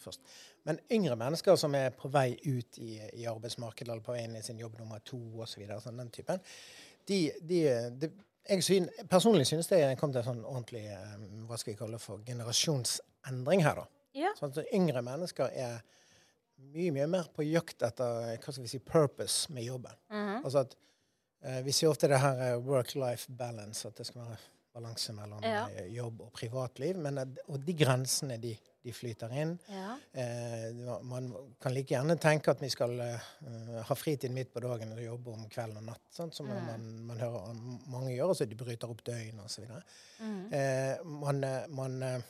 først. 0.00 0.20
Men 0.64 0.78
yngre 0.92 1.16
mennesker 1.20 1.56
som 1.60 1.74
er 1.74 1.90
på 1.96 2.08
vei 2.12 2.32
ut 2.46 2.78
i, 2.78 2.96
i 3.20 3.26
arbeidsmarkedet 3.28 3.90
eller 3.90 4.04
på 4.04 4.14
vei 4.14 4.24
inn 4.24 4.36
i 4.38 4.44
sin 4.46 4.60
jobb 4.62 4.78
nummer 4.80 5.02
to 5.04 5.20
osv., 5.42 5.64
så 5.68 5.80
sånn, 5.84 6.00
den 6.00 6.12
typen, 6.14 6.42
de, 7.08 7.18
de, 7.42 7.64
de 7.98 8.12
jeg 8.48 8.64
syn, 8.66 8.88
personlig 9.10 9.46
synes 9.46 9.68
det 9.70 9.80
kommet 10.00 10.16
til 10.16 10.22
en 10.22 10.30
sånn 10.30 10.44
ordentlig 10.44 10.84
eh, 10.90 11.18
hva 11.46 11.58
skal 11.60 11.74
jeg 11.74 11.78
kalle 11.78 11.98
for 12.02 12.22
generasjonsendring 12.26 13.62
her. 13.62 13.82
da. 13.82 13.86
Ja. 14.18 14.32
Sånn 14.38 14.52
at 14.52 14.72
Yngre 14.74 15.02
mennesker 15.04 15.52
er 15.54 15.82
mye 16.72 16.92
mye 16.94 17.08
mer 17.10 17.28
på 17.34 17.44
jakt 17.46 17.82
etter 17.86 18.32
hva 18.36 18.54
skal 18.54 18.64
vi 18.64 18.70
si, 18.70 18.80
purpose 18.82 19.52
med 19.52 19.64
jobben. 19.64 19.94
Mm 20.10 20.26
-hmm. 20.26 20.44
Altså 20.44 20.58
at 20.58 20.76
eh, 21.42 21.64
Vi 21.64 21.72
sier 21.72 21.90
ofte 21.90 22.08
det 22.08 22.18
her 22.18 22.52
eh, 22.52 22.66
work-life 22.66 23.32
balance, 23.32 23.88
at 23.88 23.98
det 23.98 24.06
skal 24.06 24.20
være 24.20 24.36
balanse 24.74 25.14
mellom 25.16 25.44
ja. 25.46 25.64
Eh, 25.70 25.88
jobb 25.94 26.26
og 26.26 26.32
privatliv. 26.36 27.00
Men, 27.00 27.22
og 27.48 27.62
de 27.62 27.76
grensene 27.76 28.38
de 28.42 28.56
de 28.82 28.92
flyter 28.92 29.32
inn. 29.38 29.58
Ja. 29.70 29.96
Eh, 30.12 31.02
man 31.06 31.30
kan 31.62 31.74
like 31.74 31.94
gjerne 31.94 32.16
tenke 32.20 32.50
at 32.50 32.62
vi 32.62 32.70
skal 32.70 32.96
uh, 32.98 33.78
ha 33.86 33.96
fritid 33.96 34.32
midt 34.34 34.52
på 34.54 34.62
dagen 34.64 34.94
og 34.94 35.02
jobbe 35.02 35.34
om 35.36 35.44
kvelden 35.50 35.78
og 35.78 35.88
natt, 35.92 36.02
sant? 36.10 36.34
som 36.34 36.50
mm. 36.50 36.62
man, 36.66 36.88
man, 37.10 37.22
hører 37.22 37.60
mange 37.92 38.14
gjøre, 38.16 38.36
så 38.36 38.48
de 38.50 38.58
bryter 38.58 38.90
opp 38.90 39.04
døgn 39.06 39.42
osv. 39.44 39.68
Mm. 40.18 40.40
Eh, 40.58 41.04
man, 41.22 41.42
eh, 41.46 41.68
man 41.70 41.98
eh, 42.08 42.28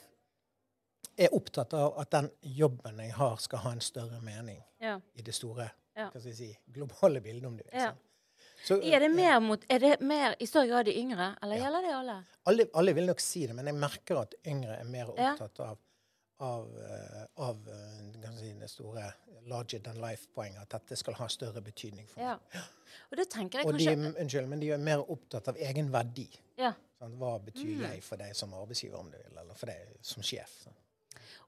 er 1.25 1.37
opptatt 1.37 1.73
av 1.79 1.97
at 2.03 2.13
den 2.13 2.29
jobben 2.61 3.01
jeg 3.01 3.17
har, 3.17 3.41
skal 3.41 3.65
ha 3.65 3.73
en 3.73 3.85
større 3.85 4.21
mening 4.25 4.61
ja. 4.83 4.99
i 5.17 5.25
det 5.25 5.35
store 5.37 5.71
ja. 5.97 6.11
si, 6.21 6.53
globale 6.73 7.25
bildet, 7.25 7.49
om 7.49 7.57
du 7.57 7.65
vil. 7.65 7.79
Ja. 7.81 7.95
Så, 8.63 8.79
er, 8.79 9.03
det 9.03 9.09
mer 9.11 9.41
mot, 9.43 9.65
er 9.67 9.81
det 9.83 9.95
mer 10.07 10.37
i 10.39 10.47
større 10.47 10.69
grad 10.71 10.87
de 10.87 10.95
yngre, 10.99 11.33
eller 11.43 11.59
gjelder 11.59 11.87
det 11.87 11.95
alle? 11.99 12.19
alle? 12.51 12.67
alle? 12.79 12.93
vil 12.95 13.09
nok 13.11 13.23
si 13.23 13.47
det, 13.49 13.57
men 13.59 13.71
jeg 13.71 13.79
merker 13.79 14.21
at 14.23 14.37
yngre 14.47 14.77
er 14.79 14.87
mer 14.87 15.11
opptatt 15.11 15.65
av 15.67 15.81
av, 16.43 16.79
eh, 16.79 17.45
av 17.45 17.69
eh, 17.69 18.37
si, 18.39 18.53
det 18.53 18.69
store 18.69 19.05
larger 19.47 19.79
than 19.79 20.01
life-poenget. 20.01 20.63
At 20.63 20.71
dette 20.71 20.97
skal 20.99 21.15
ha 21.15 21.29
større 21.31 21.63
betydning 21.63 22.09
for 22.11 22.23
ja. 22.25 22.35
Og 23.11 23.19
det 23.21 23.29
tenker 23.31 23.63
jeg 23.63 23.69
og 23.69 23.77
kanskje... 23.77 23.95
De, 23.95 24.11
unnskyld, 24.25 24.49
men 24.51 24.63
de 24.63 24.73
er 24.75 24.83
mer 24.83 25.05
opptatt 25.15 25.53
av 25.53 25.61
egen 25.71 25.93
verdi. 25.95 26.27
Ja. 26.59 26.73
Sånn, 26.99 27.15
hva 27.21 27.37
betyr 27.47 27.77
mm. 27.77 27.85
jeg 27.87 28.03
for 28.07 28.21
deg 28.21 28.35
som 28.39 28.55
arbeidsgiver, 28.59 28.99
om 28.99 29.11
du 29.13 29.19
vil, 29.21 29.39
eller 29.39 29.59
for 29.59 29.71
deg 29.71 29.95
som 30.07 30.27
sjef? 30.27 30.57
Sånn. 30.67 30.79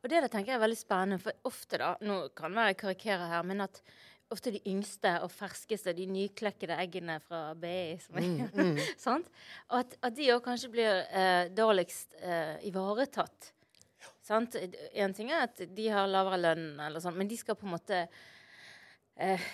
Og 0.05 0.11
det 0.13 0.21
der 0.21 0.31
tenker 0.31 0.53
jeg 0.53 0.61
er 0.61 0.65
veldig 0.65 0.79
spennende, 0.79 1.21
for 1.23 1.51
ofte, 1.51 1.81
da 1.81 1.95
Nå 2.05 2.19
kan 2.37 2.57
jeg 2.61 2.79
karikere 2.81 3.29
her, 3.31 3.45
men 3.47 3.65
at 3.67 3.83
ofte 4.33 4.55
de 4.55 4.61
yngste 4.71 5.11
og 5.23 5.29
ferskeste, 5.33 5.93
de 5.97 6.07
nyklekkede 6.09 6.77
eggene 6.81 7.19
fra 7.23 7.53
BI, 7.59 7.99
mm, 8.09 8.39
mm. 8.55 8.79
Og 9.73 9.77
at, 9.81 9.99
at 10.01 10.17
de 10.17 10.31
òg 10.35 10.41
kanskje 10.47 10.73
blir 10.73 11.03
eh, 11.11 11.51
dårligst 11.55 12.17
eh, 12.23 12.57
ivaretatt 12.71 13.53
Sant? 14.25 14.57
En 14.97 15.13
ting 15.17 15.31
er 15.33 15.45
at 15.45 15.61
de 15.77 15.89
har 15.93 16.09
lavere 16.09 16.41
lønn, 16.41 16.69
eller 16.81 17.03
sånn, 17.03 17.17
men 17.19 17.29
de 17.29 17.37
skal 17.37 17.59
på 17.61 17.67
en 17.69 17.75
måte 17.75 17.99
eh, 19.21 19.49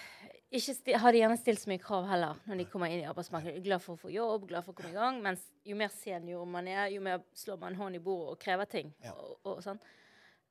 ikke 0.51 0.99
har 0.99 1.15
de 1.15 1.23
gjerne 1.23 1.39
stilt 1.39 1.63
så 1.63 1.71
mye 1.71 1.83
krav 1.83 2.07
heller 2.11 2.39
når 2.47 2.61
de 2.61 2.67
kommer 2.71 2.91
inn 2.91 3.03
i 3.03 3.09
arbeidsmarkedet. 3.11 3.63
Glad 3.63 3.83
for 3.83 3.95
å 3.95 4.03
få 4.05 4.13
jobb, 4.15 4.49
glad 4.51 4.67
for 4.67 4.75
å 4.75 4.79
komme 4.79 4.93
i 4.93 4.97
gang. 4.97 5.21
Mens 5.23 5.43
jo 5.67 5.79
mer 5.79 5.91
senior 5.95 6.47
man 6.51 6.71
er, 6.71 6.89
jo 6.95 7.03
mer 7.03 7.23
slår 7.39 7.59
man 7.63 7.79
hånd 7.79 7.99
i 7.99 8.03
bordet 8.03 8.35
og 8.35 8.41
krever 8.43 8.71
ting. 8.71 8.91
Ja. 9.05 9.15
Og, 9.15 9.37
og 9.47 9.61
sånn. 9.67 9.79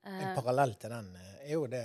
En 0.08 0.30
eh. 0.30 0.36
parallell 0.36 0.74
til 0.80 0.94
den 0.94 1.10
eh, 1.20 1.36
er 1.50 1.54
jo 1.54 1.66
det 1.68 1.82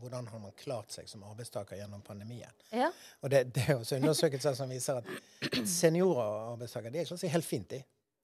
hvordan 0.00 0.28
har 0.30 0.40
man 0.40 0.54
klart 0.56 0.94
seg 0.94 1.08
som 1.10 1.24
arbeidstaker 1.28 1.76
gjennom 1.76 2.02
pandemien. 2.06 2.54
Ja. 2.72 2.88
Og 3.20 3.32
det, 3.32 3.44
det, 3.54 3.66
er 3.68 3.76
også 3.76 3.98
undersøkelser 4.00 4.56
som 4.56 4.72
viser 4.72 5.02
at 5.02 5.60
seniorer 5.68 6.24
og 6.24 6.52
arbeidstakere 6.54 6.94
de 6.94 7.02
er 7.02 7.12
ikke 7.12 7.32
helt 7.34 7.48
fint, 7.48 7.76
i. 7.76 7.82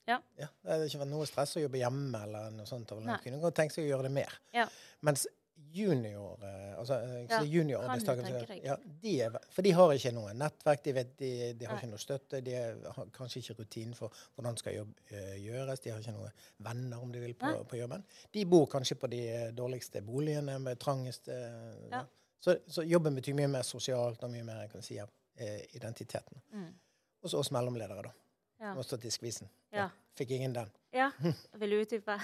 Ja. 0.08 0.18
ja. 0.40 0.48
Det 0.62 0.72
har 0.72 0.84
ikke 0.86 1.00
vært 1.04 1.12
noe 1.12 1.28
stress 1.28 1.56
å 1.58 1.64
jobbe 1.64 1.80
hjemme 1.80 2.20
eller 2.26 2.50
noe 2.56 2.68
sånt. 2.68 2.92
Man 3.00 3.20
kunne 3.24 3.40
godt 3.42 3.56
tenkt 3.60 3.76
seg 3.76 3.86
å 3.86 3.92
gjøre 3.92 4.08
det 4.08 4.14
mer. 4.16 4.36
Ja. 4.56 4.66
Mens 5.04 5.26
junior 5.74 6.38
eh, 6.42 6.78
altså 6.78 6.94
eh, 6.94 7.24
ja, 7.30 7.40
juniorarbeidstakere 7.42 8.58
ja, 8.62 8.76
de 9.02 9.14
For 9.50 9.66
de 9.66 9.72
har 9.74 9.92
ikke 9.94 10.12
noe 10.14 10.34
nettverk, 10.38 10.82
de, 10.84 10.92
vet, 10.94 11.10
de, 11.18 11.30
de 11.58 11.66
har 11.66 11.74
Nei. 11.74 11.80
ikke 11.82 11.90
noe 11.90 12.02
støtte. 12.02 12.40
De 12.46 12.54
har 12.54 13.10
kanskje 13.14 13.42
ikke 13.42 13.56
rutinen 13.60 13.96
for 13.98 14.14
hvordan 14.34 14.58
skal 14.60 14.76
jobb 14.78 14.92
uh, 15.10 15.34
gjøres. 15.40 15.82
De 15.82 15.90
har 15.92 16.02
ikke 16.02 16.14
noen 16.14 16.44
venner, 16.68 17.02
om 17.02 17.10
de 17.12 17.22
vil, 17.24 17.34
på, 17.38 17.50
på, 17.70 17.78
jobben. 17.80 18.04
De 18.34 18.44
bor 18.50 18.68
kanskje 18.70 18.98
på 19.00 19.10
de 19.10 19.22
dårligste 19.56 20.02
boligene 20.06 20.58
med 20.62 20.78
trangeste 20.82 21.38
ja. 21.90 22.04
så, 22.38 22.56
så, 22.66 22.86
jobben 22.86 23.18
betyr 23.18 23.36
mye 23.38 23.50
mer 23.56 23.66
sosialt 23.66 24.22
og 24.22 24.32
mye 24.32 24.46
mer 24.46 24.68
kan 24.72 24.84
si, 24.84 25.00
identiteten. 25.74 26.42
Mm. 26.54 26.70
Og 27.24 27.32
så 27.32 27.42
oss 27.42 27.50
mellomledere, 27.54 28.06
da. 28.06 28.14
Ja. 28.62 28.76
Må 28.76 28.86
stå 28.86 29.00
til 29.02 29.12
skvisen. 29.12 29.50
Fikk 30.14 30.36
ingen 30.36 30.54
den. 30.54 30.70
Ja, 30.94 31.10
vil 31.58 31.70
du 31.70 31.80
utdype? 31.82 32.14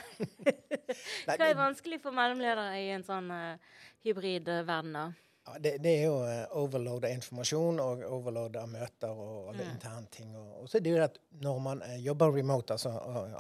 Hva 1.27 1.35
er 1.35 1.57
vanskelig 1.59 1.99
for 2.03 2.15
mellomledere 2.15 2.69
i 2.79 2.93
en 2.95 3.03
sånn 3.07 3.27
uh, 3.35 3.81
hybridverden, 4.05 4.95
da? 4.95 5.09
Ja, 5.49 5.57
det, 5.59 5.73
det, 5.83 5.95
er 5.97 6.05
jo 6.05 6.21
uh, 6.23 6.45
overload 6.61 7.09
av 7.09 7.15
informasjon 7.17 7.81
og 7.83 8.05
overload 8.07 8.61
av 8.61 8.69
møter 8.71 9.11
og 9.11 9.49
alle 9.51 9.67
mm. 9.67 9.73
interne 9.73 10.13
ting. 10.15 10.31
Og, 10.39 10.53
og, 10.61 10.69
så 10.71 10.79
er 10.79 10.85
det 10.85 10.93
jo 10.93 11.01
at 11.03 11.19
når 11.43 11.59
man 11.65 11.83
uh, 11.83 11.97
jobber 11.99 12.37
remote, 12.37 12.77
altså 12.77 12.93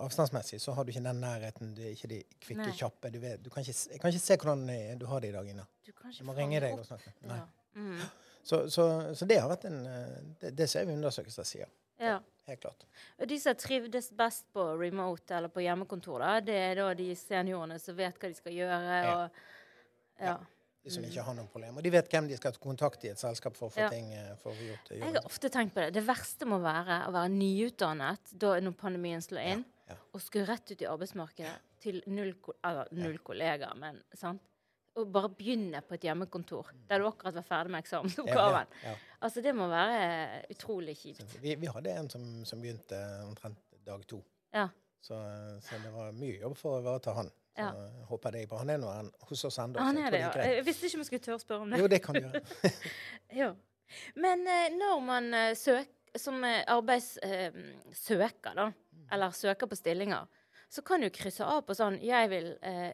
avstandsmessig, 0.02 0.58
så 0.64 0.75
har 0.75 0.87
du 0.87 0.90
ikke 0.90 1.04
den 1.04 1.22
nærheten. 1.22 1.75
Du 1.76 1.84
er 1.84 1.94
ikke 1.94 2.10
de 2.10 2.22
kvikke, 2.32 2.64
Nei. 2.64 2.75
kjappe. 2.80 3.12
Du, 3.14 3.20
vet, 3.22 3.44
du 3.44 3.52
kan 3.54 3.62
ikke, 3.62 3.76
jeg 3.92 4.02
kan 4.02 4.10
ikke 4.10 4.25
se 4.25 4.38
hvordan 4.40 4.99
du 4.99 5.06
har 5.12 5.22
det 5.22 5.30
i 5.30 5.37
dag, 5.37 5.52
Ina. 5.54 5.68
Du, 5.87 5.92
du 5.94 6.25
må 6.26 6.34
ringe 6.40 6.62
deg 6.64 6.75
og 6.75 6.88
snakke. 6.88 7.14
Ja. 7.28 7.44
Mm. 7.78 8.02
Så, 8.42 8.64
så, 8.72 8.88
så, 9.14 9.30
det 9.30 9.37
har 9.38 9.46
vært 9.46 9.68
en 9.68 9.84
Det, 10.40 10.50
det 10.58 10.66
ser 10.66 10.88
vi 10.88 10.96
undersøkelser 10.96 11.46
sier. 11.46 11.70
Ja. 12.00 12.19
Helt 12.50 12.62
klart. 12.64 12.87
De 13.28 13.37
som 13.40 13.54
trivdes 13.54 14.11
best 14.16 14.47
på 14.52 14.64
remote 14.80 15.37
eller 15.37 15.52
på 15.52 15.62
hjemmekontor, 15.62 16.23
da, 16.25 16.30
det 16.42 16.57
er 16.59 16.80
da 16.80 16.88
de 16.99 17.12
seniorene 17.14 17.76
som 17.78 17.95
vet 17.99 18.16
hva 18.19 18.30
de 18.33 18.38
skal 18.38 18.57
gjøre. 18.57 18.97
Og, 19.12 19.45
ja. 20.25 20.35
De 20.80 20.90
som 20.95 21.04
ikke 21.04 21.23
har 21.23 21.37
noen 21.37 21.49
problemer. 21.52 21.78
Og 21.78 21.85
de 21.85 21.92
vet 21.92 22.11
hvem 22.11 22.26
de 22.30 22.38
skal 22.40 22.57
kontakte 22.59 23.07
i 23.07 23.12
et 23.12 23.21
selskap 23.21 23.54
for 23.54 23.69
å 23.69 23.75
få 23.75 23.87
ting 23.92 24.11
eh, 24.16 24.33
for 24.40 24.57
å 24.57 24.69
gjort. 24.71 24.92
Jeg 24.97 25.04
har 25.04 25.28
ofte 25.28 25.52
tenkt 25.52 25.76
på 25.76 25.85
det. 25.85 25.92
Det 25.99 26.04
verste 26.09 26.49
må 26.49 26.59
være 26.64 27.02
å 27.07 27.14
være 27.14 27.30
nyutdannet 27.37 28.33
da 28.33 28.54
når 28.64 28.78
pandemien 28.80 29.23
slår 29.23 29.50
inn, 29.52 29.66
og 30.11 30.23
skulle 30.25 30.49
rett 30.49 30.73
ut 30.73 30.83
i 30.83 30.88
arbeidsmarkedet 30.88 31.54
til 31.85 32.00
null, 32.11 32.33
eller, 32.66 32.90
null 32.97 33.21
kollegaer, 33.26 33.76
men 33.78 34.00
sant? 34.16 34.42
Å 34.99 35.04
bare 35.06 35.30
begynne 35.38 35.80
på 35.87 35.94
et 35.94 36.04
hjemmekontor 36.09 36.73
der 36.88 37.00
du 37.00 37.06
akkurat 37.09 37.37
var 37.38 37.47
ferdig 37.47 37.75
med 37.75 37.85
eksamensoppgaven. 37.85 38.73
Ja, 38.75 38.88
ja, 38.88 38.90
ja. 38.90 39.16
Altså, 39.20 39.42
det 39.44 39.52
må 39.54 39.68
være 39.70 40.42
utrolig 40.50 40.97
kjipt. 40.99 41.37
Vi, 41.42 41.54
vi, 41.61 41.68
hadde 41.70 41.94
en 41.94 42.11
som, 42.11 42.25
som, 42.49 42.62
begynte 42.62 42.99
omtrent 43.26 43.61
dag 43.87 44.06
to. 44.06 44.23
Så, 45.00 45.14
så, 45.62 45.75
det 45.85 45.90
var 45.94 46.12
mye 46.12 46.40
jobb 46.42 46.56
for 46.59 46.76
å 46.76 46.80
ivareta 46.82 47.11
han. 47.16 47.30
Så 47.56 47.66
jeg 47.66 48.04
håper 48.09 48.30
det 48.37 48.42
Han 48.52 48.70
er 48.73 48.78
nå 48.80 48.88
hos 49.28 49.44
oss 49.49 49.59
ennå. 49.61 49.76
Han 49.82 49.99
er 50.00 50.11
det, 50.14 50.20
ja. 50.23 50.30
Jeg 50.47 50.66
visste 50.66 50.87
ikke 50.87 50.97
om 50.99 51.02
jeg 51.02 51.09
skulle 51.09 51.26
tørre 51.26 51.38
å 51.38 51.42
spørre 51.42 51.62
om 51.64 51.70
det. 51.73 51.78
Jo, 51.80 51.87
det 51.90 52.00
kan 52.04 52.12
du 52.16 52.20
gjøre. 52.23 52.40
jo. 53.40 53.49
Men 54.23 54.38
uh, 54.47 54.52
når 54.76 54.97
man 55.04 55.25
uh, 55.35 55.56
søker 55.59 56.18
som 56.18 56.37
arbeidssøker, 56.42 58.52
da, 58.59 58.66
eller 59.14 59.30
søker 59.37 59.66
på 59.70 59.76
stillinger, 59.78 60.23
så 60.70 60.82
kan 60.86 61.02
du 61.02 61.08
krysse 61.10 61.42
av 61.42 61.64
på 61.66 61.74
sånn 61.74 61.96
Jeg 62.04 62.30
vil, 62.30 62.52
eh, 62.62 62.92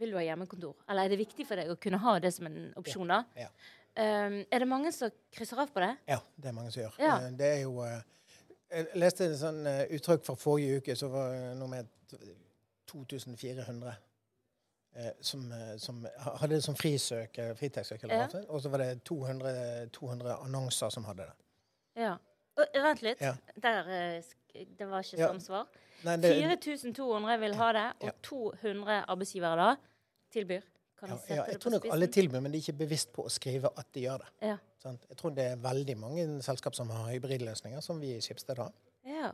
vil 0.00 0.12
du 0.12 0.16
ha 0.16 0.22
hjemmekontor? 0.24 0.78
Eller 0.88 1.04
er 1.04 1.12
det 1.12 1.20
viktig 1.20 1.44
for 1.48 1.60
deg 1.60 1.68
å 1.68 1.76
kunne 1.80 2.00
ha 2.00 2.14
det 2.18 2.32
som 2.32 2.48
en 2.48 2.72
opsjon, 2.80 3.12
da? 3.12 3.24
Ja, 3.36 3.48
ja. 3.48 3.76
Um, 4.00 4.36
er 4.48 4.62
det 4.62 4.68
mange 4.70 4.92
som 4.94 5.10
krysser 5.34 5.58
av 5.60 5.72
på 5.74 5.82
det? 5.82 5.90
Ja, 6.08 6.20
det 6.38 6.48
er 6.48 6.54
mange 6.54 6.70
som 6.70 6.84
gjør. 6.84 6.94
Ja. 7.02 7.16
Eh, 7.26 7.32
det 7.36 7.48
er 7.56 7.58
jo 7.64 7.82
uh, 7.82 7.98
Jeg 8.70 8.86
leste 9.02 9.26
et 9.26 9.34
sånn 9.40 9.64
uh, 9.66 9.82
uttrykk 9.96 10.22
fra 10.24 10.36
forrige 10.38 10.78
uke 10.78 10.96
som 10.96 11.10
var 11.12 11.34
noe 11.58 11.68
med 11.68 11.90
2400 12.88 13.90
uh, 13.90 15.10
som, 15.20 15.44
som, 15.82 16.00
hadde 16.38 16.54
det 16.54 16.62
som 16.64 16.78
frisøk, 16.78 17.42
fritektsøk, 17.58 18.06
eller 18.06 18.30
ja. 18.30 18.44
og 18.46 18.62
så 18.62 18.72
var 18.72 18.86
det 18.86 19.02
200, 19.10 19.90
200, 19.98 20.38
annonser 20.46 20.94
som 20.94 21.04
hadde 21.10 21.26
det. 21.26 21.36
Ja. 22.06 22.14
Vent 22.56 23.02
litt. 23.02 23.20
Ja. 23.20 23.34
Der, 23.60 23.90
det 24.54 24.88
var 24.88 25.04
ikke 25.04 25.20
ja. 25.20 25.30
samsvar. 25.30 25.66
4200 26.02 27.40
vil 27.40 27.54
ha 27.60 27.72
det, 27.76 27.86
og 28.00 28.22
200 28.22 29.04
arbeidsgivere 29.08 29.56
da 29.60 29.74
tilbyr. 30.32 30.66
Kan 31.00 31.08
ja, 31.08 31.34
ja, 31.34 31.44
jeg 31.48 31.60
tror 31.60 31.74
nok 31.76 31.86
alle 31.92 32.06
tilbyr, 32.12 32.40
men 32.40 32.52
de 32.52 32.58
er 32.58 32.64
ikke 32.66 32.80
bevisst 32.82 33.12
på 33.16 33.24
å 33.24 33.30
skrive 33.32 33.70
at 33.80 33.88
de 33.94 34.04
gjør 34.04 34.20
det. 34.24 34.32
Ja. 34.50 34.56
Jeg 34.84 35.16
tror 35.16 35.32
det 35.36 35.46
er 35.52 35.60
veldig 35.60 35.96
mange 36.00 36.24
selskap 36.44 36.76
som 36.76 36.90
har 36.92 37.08
hybridløsninger, 37.14 37.80
som 37.84 38.00
vi 38.00 38.14
i 38.16 38.20
Skipsted 38.24 38.60
har. 38.60 38.72
Ja. 39.08 39.30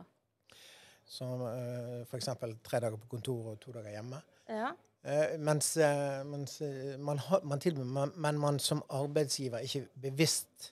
Som 1.07 1.43
uh, 1.43 2.03
f.eks. 2.03 2.29
tre 2.63 2.81
dager 2.83 2.99
på 2.99 3.11
kontor 3.15 3.53
og 3.53 3.59
to 3.63 3.75
dager 3.75 3.95
hjemme. 3.95 4.19
Ja. 4.47 4.71
Uh, 5.07 5.35
mens, 5.43 5.73
uh, 5.79 6.23
mens 6.27 6.59
man, 6.99 7.19
har, 7.27 7.43
man 7.47 7.63
tilbyr, 7.63 7.87
man, 7.99 8.15
men 8.15 8.39
man 8.39 8.59
som 8.63 8.83
arbeidsgiver 8.87 9.59
er 9.59 9.67
ikke 9.67 10.07
bevisst 10.07 10.71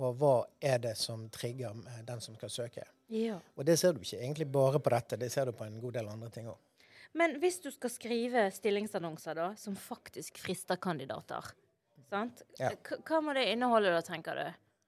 på 0.00 0.12
hva 0.16 0.34
er 0.64 0.80
det 0.80 0.96
som 0.96 1.28
trigger 1.32 1.76
den 2.08 2.24
som 2.24 2.36
skal 2.36 2.52
søke. 2.52 2.84
Ja. 3.10 3.40
Og 3.56 3.66
det 3.66 3.76
ser 3.80 3.94
du 3.94 4.02
ikke 4.04 4.20
egentlig 4.20 4.46
bare 4.52 4.80
på 4.82 4.92
dette, 4.94 5.18
det 5.20 5.30
ser 5.32 5.50
du 5.50 5.56
på 5.56 5.66
en 5.66 5.80
god 5.82 5.98
del 5.98 6.10
andre 6.12 6.30
ting 6.32 6.48
òg. 6.50 6.58
Men 7.18 7.34
hvis 7.42 7.58
du 7.58 7.70
skal 7.74 7.90
skrive 7.90 8.44
stillingsannonser 8.54 9.34
da, 9.34 9.48
som 9.58 9.74
faktisk 9.74 10.38
frister 10.38 10.78
kandidater, 10.78 11.48
sant? 12.10 12.44
Ja. 12.58 12.70
hva 13.06 13.22
må 13.24 13.34
det 13.34 13.48
inneholde 13.50 13.90
da, 13.96 14.02
tenker 14.06 14.38
du? 14.38 14.44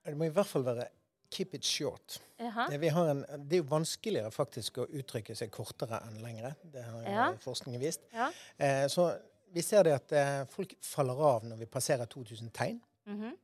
Det 0.06 0.14
må 0.18 0.28
i 0.28 0.34
hvert 0.34 0.46
fall 0.46 0.66
være 0.66 0.86
keep 1.32 1.54
it 1.56 1.64
short. 1.64 2.20
En, 2.38 2.52
det, 2.70 3.56
er 3.56 3.60
jo 3.60 3.66
vanskeligere 3.70 4.30
faktisk 4.34 4.82
å 4.82 4.86
uttrykke 5.00 5.34
seg 5.38 5.50
kortere 5.54 6.02
enn 6.06 6.18
lengre. 6.22 6.54
Det 6.62 6.82
har 6.84 7.06
ja. 7.08 7.28
forskningen 7.42 7.82
vist. 7.82 8.04
Ja. 8.12 8.28
Eh, 8.56 8.86
så 8.92 9.08
vi 9.52 9.62
ser 9.64 9.86
det 9.88 9.94
at 9.96 10.14
eh, 10.16 10.42
folk 10.52 10.74
faller 10.84 11.22
av 11.28 11.46
når 11.48 11.62
vi 11.62 11.70
passerer 11.70 12.10
2000 12.10 12.52
tegn. 12.54 12.80
Mm 13.06 13.20
-hmm. 13.20 13.38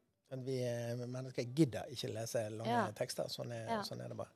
Vi 0.44 0.58
eh, 0.68 1.06
mennesker 1.06 1.42
gidder 1.42 1.88
ikke 1.92 2.12
lese 2.12 2.49
lange 2.50 2.73
ja. 2.73 2.92
tekster. 2.92 3.28
Sånn 3.28 3.52
er, 3.52 3.82
sånn 3.82 4.00
er, 4.00 4.08
det 4.08 4.16
bare. 4.16 4.32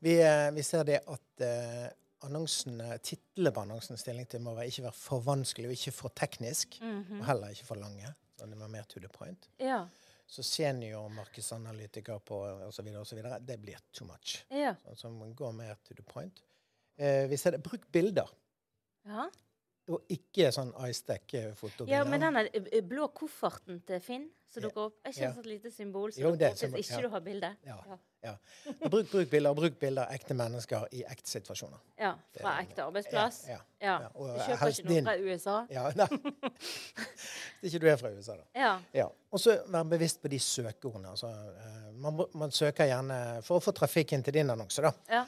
Vi, 0.00 0.16
eh, 0.24 0.50
vi 0.56 0.62
ser 0.64 0.84
det 0.88 1.00
at 1.12 1.44
eh, 1.44 1.88
annonsene, 2.24 2.98
titlene 3.04 3.52
på 3.52 3.64
annonsen 3.64 4.00
stilling 4.00 4.28
til 4.28 4.42
må 4.44 4.54
ikke 4.62 4.86
være 4.86 4.96
for 4.96 5.24
vanskelig 5.24 5.70
og 5.70 5.76
ikke 5.76 5.92
for 5.92 6.16
teknisk. 6.16 6.78
Mm 6.80 7.02
-hmm. 7.02 7.20
Og 7.20 7.26
heller 7.26 7.48
ikke 7.48 7.66
for 7.66 7.80
lange. 7.80 8.14
Sånn 8.38 8.50
det 8.50 8.58
må 8.58 8.68
mer 8.68 8.82
to 8.82 9.00
the 9.00 9.08
point. 9.08 9.48
Ja. 9.58 9.86
Så 10.26 10.42
senior 10.42 11.08
markedsanalytiker 11.08 12.18
på 12.18 12.36
osv. 12.68 12.86
osv. 12.96 13.22
Det 13.40 13.60
blir 13.60 13.78
too 13.92 14.06
much. 14.06 14.44
Ja. 14.50 14.74
Sånn 14.84 14.96
som 14.96 15.34
går 15.34 15.52
mer 15.52 15.74
to 15.84 15.94
the 15.94 16.02
point. 16.02 16.42
Eh, 16.96 17.26
vi 17.28 17.36
ser 17.36 17.50
det, 17.50 17.62
Bruk 17.62 17.92
bilder. 17.92 18.30
Ja. 19.04 19.30
Og 19.90 20.12
ikke 20.12 20.52
sånn 20.54 20.70
iStack-fotobilder. 20.86 21.90
Ja, 21.90 22.04
men 22.06 22.22
den 22.22 22.38
eh, 22.46 22.82
blå 22.86 23.08
kofferten 23.16 23.80
til 23.88 24.02
Finn 24.04 24.28
som 24.50 24.64
dukker 24.64 24.88
opp, 24.88 24.96
er 25.04 25.12
ikke 25.14 25.22
ja. 25.22 25.30
et 25.30 25.46
lite 25.46 25.70
symbol 25.70 26.12
som 26.12 26.24
dukker 26.24 26.48
opp 26.50 26.74
hvis 26.74 26.88
ikke 26.88 26.96
ja. 26.96 27.02
du 27.04 27.12
har 27.12 27.22
bilde? 27.22 27.50
Ja. 27.66 27.76
ja. 28.26 28.32
Bruk, 28.82 29.10
bruk, 29.12 29.28
bilder, 29.30 29.54
bruk 29.54 29.76
bilder 29.78 30.08
av 30.08 30.14
ekte 30.16 30.34
mennesker 30.38 30.88
i 30.98 31.04
ekte 31.06 31.30
situasjoner. 31.30 31.82
Ja, 32.00 32.12
Fra 32.34 32.56
ekte 32.64 32.82
arbeidsplass? 32.88 33.40
Ja. 33.50 33.60
ja. 33.84 33.96
Og 34.16 34.32
du 34.32 34.40
kjøper 34.48 34.74
ikke 34.74 34.88
noe 34.88 35.04
fra 35.06 35.16
USA? 35.22 35.56
Ja, 35.70 35.84
nei. 36.00 36.08
Hvis 37.60 37.76
ikke 37.76 37.84
du 37.84 37.90
er 37.92 38.00
fra 38.00 38.10
USA, 38.10 38.40
da. 38.40 38.72
Ja. 38.96 39.06
Og 39.30 39.42
så 39.42 39.60
vær 39.70 39.86
bevisst 39.92 40.22
på 40.22 40.32
de 40.32 40.40
søkeordene. 40.42 41.14
Altså, 41.14 41.30
eh, 41.30 41.92
man, 42.02 42.24
man, 42.34 42.50
søker 42.54 42.90
gjerne 42.90 43.20
For 43.46 43.60
å 43.60 43.64
få 43.64 43.74
trafikken 43.76 44.24
til 44.26 44.40
din 44.40 44.50
annonse, 44.50 44.82
da. 44.82 45.22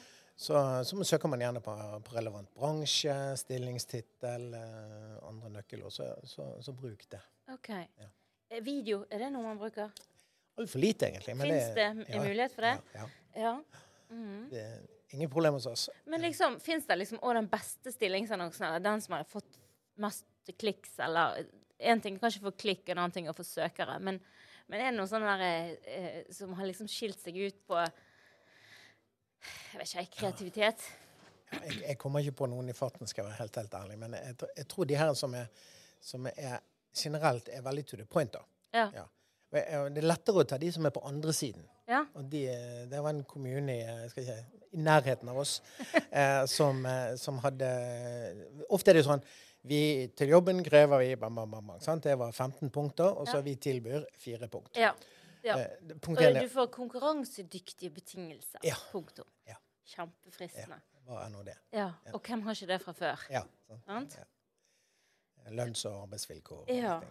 Ja. 0.47 0.83
Så, 0.83 0.95
man 0.95 1.05
søker 1.05 1.29
man 1.29 1.41
gjerne 1.41 1.61
på, 1.61 1.75
på 2.03 2.15
relevant 2.15 2.49
bransje, 2.57 3.13
stillingstittel, 3.37 4.47
eh, 4.57 5.27
andre 5.27 5.51
nøkkelord. 5.59 5.93
Så, 5.93 6.09
så, 6.23 6.47
så, 6.61 6.73
bruk 6.73 7.05
det. 7.09 7.21
Ok. 7.53 7.69
Ja. 7.69 8.09
Eh, 8.49 8.63
video, 8.65 9.03
er 9.09 9.25
det 9.25 9.29
noe 9.33 9.45
man 9.45 9.61
bruker? 9.61 9.93
Altfor 10.57 10.81
lite, 10.81 11.09
egentlig. 11.09 11.37
Fins 11.37 11.69
det, 11.77 11.87
det 12.01 12.15
ja, 12.15 12.23
mulighet 12.23 12.55
for 12.55 12.67
det? 12.67 12.73
Ja. 12.97 13.07
ja. 13.45 13.53
Mm. 14.09 14.49
Det 14.51 14.61
er 14.61 14.79
ingen 15.15 15.29
problem 15.29 15.57
hos 15.57 15.65
oss. 15.69 15.89
Men 16.09 16.21
liksom, 16.25 16.59
fins 16.61 16.85
det 16.89 16.97
liksom 16.99 17.21
òg 17.21 17.37
den 17.37 17.49
beste 17.49 17.93
stillingsannonsen, 17.93 18.67
eller 18.67 18.83
den 18.83 19.01
som 19.01 19.17
har 19.17 19.27
fått 19.29 19.59
mest 20.01 20.55
kliks, 20.59 20.97
eller 21.01 21.45
Én 21.83 21.99
ting 21.99 22.15
kanskje 22.15 22.39
få 22.39 22.51
klikk, 22.55 22.85
en 22.87 22.99
annen 23.01 23.11
ting 23.11 23.25
å 23.27 23.33
få 23.35 23.43
søkere, 23.43 23.97
men, 23.99 24.19
men 24.71 24.79
er 24.79 24.91
det 24.91 24.95
noe 24.95 25.09
sånn 25.09 25.25
der, 25.25 25.73
eh, 25.89 26.19
som 26.31 26.53
har 26.55 26.69
liksom 26.69 26.87
skilt 26.87 27.19
seg 27.19 27.35
ut 27.41 27.57
på 27.67 27.79
Jeg 29.73 29.81
vet 29.81 29.95
ikke, 29.95 30.19
kreativitet? 30.19 30.85
Jeg, 31.53 31.81
jeg, 31.87 31.97
kommer 32.01 32.23
ikke 32.23 32.39
på 32.43 32.49
noen 32.49 32.69
i 32.69 32.77
farten, 32.77 33.07
skal 33.07 33.23
jeg 33.23 33.31
være 33.31 33.41
helt, 33.41 33.59
helt 33.61 33.73
ærlig. 33.81 33.97
Men 34.01 34.15
jeg, 34.17 34.37
jeg 34.57 34.67
tror 34.71 34.89
de 34.89 34.97
her 34.97 35.13
som 35.17 35.35
er, 35.37 35.51
som 36.01 36.29
er 36.33 36.57
generelt 36.97 37.49
er 37.51 37.61
veldig 37.65 37.85
to 37.85 37.99
the 37.99 38.05
point. 38.05 38.33
da. 38.33 38.41
Ja. 38.73 38.89
ja. 38.95 39.05
Det 39.53 39.63
er 39.69 40.05
lettere 40.07 40.41
å 40.41 40.47
ta 40.49 40.57
de 40.57 40.71
som 40.73 40.85
er 40.85 40.93
på 40.93 41.03
andre 41.05 41.33
siden. 41.35 41.65
Ja. 41.89 42.05
Og 42.17 42.25
de, 42.31 42.45
det 42.89 43.01
var 43.03 43.13
en 43.13 43.25
kommune 43.27 43.75
i, 43.75 44.09
si, 44.13 44.23
i 44.73 44.81
nærheten 44.81 45.29
av 45.29 45.41
oss 45.41 45.57
eh, 46.09 46.45
som, 46.49 46.79
eh, 46.87 47.15
som, 47.19 47.41
hadde 47.43 47.67
Ofte 48.71 48.93
er 48.93 49.01
det 49.01 49.03
sånn 49.03 49.23
vi, 49.67 49.81
Til 50.15 50.31
jobben 50.31 50.61
krever 50.63 51.03
vi 51.03 51.17
bam, 51.19 51.35
bam, 51.35 51.57
bam, 51.57 51.73
sant? 51.83 52.07
Det 52.07 52.15
var 52.19 52.31
15 52.31 52.71
punkter, 52.73 53.11
og 53.11 53.27
så 53.27 53.41
ja. 53.41 53.43
vi 53.45 53.57
tilbyr 53.63 54.07
fire 54.19 54.49
punkter. 54.51 54.89
Ja. 54.89 54.93
Ja. 55.43 55.57
Eh, 55.59 55.93
og 56.07 56.39
du 56.39 56.49
får 56.51 56.69
konkurransedyktige 56.73 57.91
betingelser. 57.93 58.59
Ja. 58.63 58.77
Punktum. 58.91 59.27
Ja. 59.47 59.59
Kjempefristende. 59.95 60.79
Hva 61.03 61.25
er 61.25 61.33
nå 61.33 61.43
det? 61.43 61.57
Ja. 61.75 61.89
Og 62.13 62.21
hvem 62.23 62.45
har 62.45 62.55
ikke 62.55 62.71
det 62.71 62.79
fra 62.83 62.95
før? 62.95 63.27
Ja. 63.31 63.43
Sant? 63.85 64.17
Ja. 64.21 65.51
Lønns- 65.51 65.83
og 65.89 66.05
arbeidsvilkår. 66.05 66.69
Ja. 66.71 67.01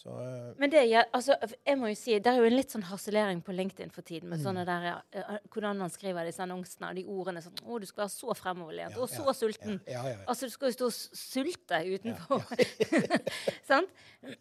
Så, 0.00 0.08
uh, 0.08 0.58
Men 0.58 0.70
det, 0.70 0.86
ja, 0.88 1.02
altså, 1.12 1.34
jeg 1.66 1.76
må 1.76 1.90
jo 1.90 1.96
si, 1.98 2.14
det 2.24 2.30
er 2.30 2.38
jo 2.40 2.46
en 2.48 2.54
litt 2.54 2.72
sånn 2.72 2.86
harselering 2.88 3.42
på 3.44 3.52
LinkedIn 3.52 3.90
for 3.92 4.06
tiden. 4.06 4.30
med 4.30 4.40
mm. 4.40 4.44
sånne 4.46 4.62
der, 4.64 4.86
uh, 5.12 5.34
Hvordan 5.52 5.82
man 5.82 5.92
skriver 5.92 6.24
disse 6.24 6.40
annonsene 6.40 6.88
og 6.88 6.96
de 6.96 7.04
ordene 7.04 7.42
sånn 7.44 7.58
'Å, 7.60 7.80
du 7.82 7.84
skal 7.88 8.06
være 8.06 8.14
så 8.14 8.36
fremoverlent 8.38 8.96
ja, 8.96 9.02
og 9.02 9.12
så 9.12 9.26
ja, 9.26 9.34
sulten'. 9.36 9.80
Ja, 9.90 10.04
altså, 10.24 10.48
du 10.48 10.54
skal 10.54 10.72
jo 10.72 10.78
stå 10.78 10.88
og 10.88 11.20
sulte 11.20 11.82
utenfor. 11.84 12.48
Sant? 13.70 13.92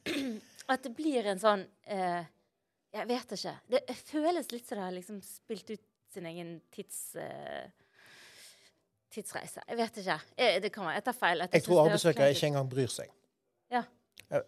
At 0.72 0.88
det 0.88 0.94
blir 0.96 1.28
en 1.28 1.44
sånn 1.44 1.68
uh, 1.92 2.24
Jeg 2.94 3.08
vet 3.10 3.34
ikke. 3.36 3.56
Det 3.70 3.96
føles 4.02 4.52
litt 4.52 4.68
som 4.68 4.80
det 4.80 4.86
har 4.88 4.96
liksom 4.96 5.22
spilt 5.26 5.76
ut 5.76 5.84
sin 6.10 6.26
egen 6.26 6.56
tids 6.74 7.14
tidsreise. 9.14 9.62
Jeg 9.68 9.78
vet 9.78 9.98
ikke. 10.02 10.18
Jeg, 10.38 10.62
det 10.64 10.72
kan 10.74 10.86
være, 10.86 10.98
jeg 11.00 11.06
tar 11.08 11.18
feil. 11.18 11.44
Jeg, 11.44 11.54
jeg 11.54 11.66
tror 11.66 11.84
arbeidssøkere 11.86 12.30
ikke 12.36 12.52
engang 12.52 12.70
bryr 12.72 12.94
seg. 12.94 13.12
Ja. 13.74 13.84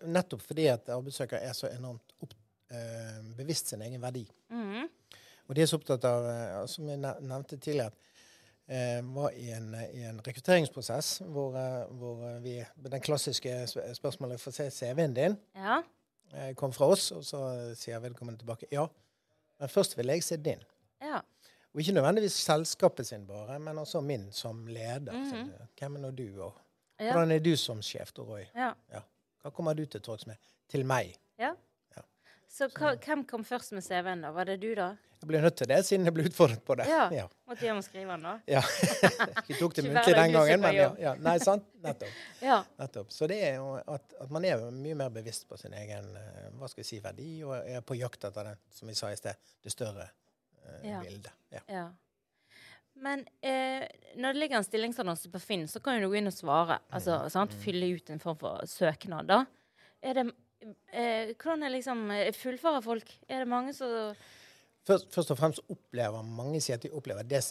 Nettopp 0.06 0.44
fordi 0.46 0.68
at 0.72 0.90
arbeidssøkere 0.94 1.42
er 1.48 1.58
så 1.58 1.70
enormt 1.72 2.14
opp, 2.22 2.36
eh, 2.74 3.22
bevisst 3.38 3.74
sin 3.74 3.82
egen 3.86 4.02
verdi. 4.02 4.26
Mm. 4.54 4.90
Og 5.48 5.58
de 5.58 5.64
er 5.64 5.70
så 5.70 5.80
opptatt 5.82 6.06
av, 6.08 6.28
eh, 6.30 6.66
som 6.72 6.90
jeg 6.90 7.02
nevnte 7.02 7.58
tidligere, 7.58 7.92
eh, 8.68 9.02
var 9.16 9.34
i 9.36 9.50
en, 9.52 9.74
i 9.76 10.06
en 10.08 10.22
rekrutteringsprosess 10.24 11.22
hvor, 11.26 11.58
eh, 11.58 11.90
hvor, 11.98 12.22
vi 12.40 12.64
Den 12.76 13.02
klassiske 13.02 13.66
spørsmålet 13.98 14.40
for 14.40 14.52
se 14.56 14.70
CV-en 14.70 15.14
din. 15.14 15.38
Ja. 15.56 15.82
Eh, 16.34 16.54
kom 16.56 16.74
fra 16.74 16.88
oss, 16.94 17.12
og 17.12 17.24
så 17.28 17.42
sier 17.76 17.96
jeg 17.98 18.04
velkommen 18.06 18.38
tilbake 18.40 18.70
ja. 18.72 18.86
Men 19.60 19.70
først 19.70 19.98
vil 19.98 20.14
jeg 20.14 20.24
se 20.24 20.38
din. 20.42 20.62
Ja. 21.02 21.20
Og 21.72 21.82
ikke 21.82 21.96
nødvendigvis 21.96 22.36
selskapet 22.44 23.08
sin 23.08 23.28
bare, 23.28 23.60
men 23.60 23.78
også 23.78 24.02
min 24.02 24.32
som 24.32 24.68
leder. 24.68 25.12
Mm 25.12 25.32
-hmm. 25.32 25.68
Hvem 25.80 25.96
er 25.96 26.00
nå 26.00 26.12
du, 26.12 26.44
og 26.44 26.54
hvordan 26.98 27.32
er 27.32 27.40
du 27.40 27.56
som 27.58 27.82
sjef, 27.82 28.12
Roy? 28.18 28.44
Ja. 28.56 28.74
ja. 28.92 29.02
Hva 29.42 29.50
kommer 29.50 29.74
du 29.74 29.86
til 29.86 30.02
torgs 30.02 30.28
med? 30.28 30.36
Til 30.70 30.86
meg. 30.86 31.16
Ja. 31.40 31.54
Ja. 32.52 32.58
Så 32.58 32.68
hva, 32.76 32.98
hvem 33.00 33.24
kom 33.28 33.46
først 33.48 33.72
med 33.72 33.86
CV-en, 33.86 34.26
da? 34.26 34.34
Var 34.36 34.52
det 34.52 34.58
du, 34.60 34.74
da? 34.76 34.92
Jeg 35.22 35.30
ble 35.30 35.40
nødt 35.44 35.56
til 35.60 35.70
det, 35.70 35.78
siden 35.86 36.08
jeg 36.10 36.14
ble 36.18 36.24
utfordret 36.26 36.64
på 36.66 36.76
det. 36.80 36.88
Ja, 36.90 37.04
ja. 37.14 37.28
Måtte 37.48 37.68
hjem 37.68 37.78
og 37.78 37.86
skrive 37.86 38.16
den, 38.16 38.24
da? 38.26 38.34
Ja. 38.50 38.62
Vi 39.48 39.56
tok 39.60 39.76
det 39.78 39.86
muntlig 39.86 40.16
den 40.18 40.34
gangen, 40.34 40.64
men 40.64 40.74
ja, 40.76 40.88
ja. 40.98 41.14
Nei, 41.22 41.36
sant? 41.44 41.68
Nettopp. 41.86 42.16
ja. 42.50 42.58
Nettopp. 42.82 43.12
Så 43.14 43.30
det 43.30 43.38
er 43.46 43.60
jo 43.60 43.76
at, 43.80 44.16
at, 44.18 44.32
man 44.34 44.48
er 44.50 44.64
mye 44.74 44.98
mer 44.98 45.14
bevisst 45.14 45.46
på 45.50 45.60
sin 45.62 45.78
egen 45.78 46.10
eh, 46.18 46.48
hva 46.58 46.72
skal 46.72 46.82
jeg 46.82 46.90
si, 46.90 47.00
verdi, 47.06 47.30
og 47.46 47.54
er 47.60 47.86
på 47.86 48.00
jakt 48.00 48.26
etter 48.32 48.50
det, 48.50 48.56
som 48.74 48.90
vi 48.90 48.98
sa 48.98 49.14
i 49.14 49.20
sted, 49.20 49.38
det 49.62 49.76
større 49.76 50.10
uh, 50.10 50.98
bildet. 51.06 51.32
Ja. 51.70 51.86
Men 53.02 53.28
eh, 53.46 53.86
når 54.18 54.34
det 54.34 54.42
ligger 54.42 54.58
en 54.58 54.66
stillingsannonse 54.66 55.30
på 55.30 55.46
Finn, 55.46 55.70
så 55.70 55.80
kan 55.86 56.00
jo 56.00 56.08
du 56.10 56.16
gå 56.16 56.20
inn 56.20 56.34
og 56.34 56.36
svare. 56.36 56.82
Altså, 56.90 57.22
mm. 57.22 57.34
sant? 57.38 57.54
Mm. 57.54 57.62
Fylle 57.64 57.94
ut 57.94 58.10
en 58.10 58.26
form 58.26 58.42
for 58.42 58.66
søknad. 58.70 59.30
da. 59.30 59.44
Er 60.02 60.18
det, 60.18 60.32
eh, 60.92 61.32
hvordan 61.36 61.66
er 61.68 61.74
liksom 61.76 62.04
eh, 62.16 62.30
Fullfører 62.36 62.84
folk? 62.86 63.16
Er 63.28 63.44
det 63.44 63.50
mange 63.52 63.74
som 63.78 64.14
først, 64.88 65.10
først, 65.14 65.32
og 65.34 65.40
fremst 65.40 65.64
opplever 65.72 66.26
mange 66.26 66.62
sier 66.62 66.80
at 66.80 66.86
de 66.86 66.92
opplever 66.96 67.28
det, 67.28 67.42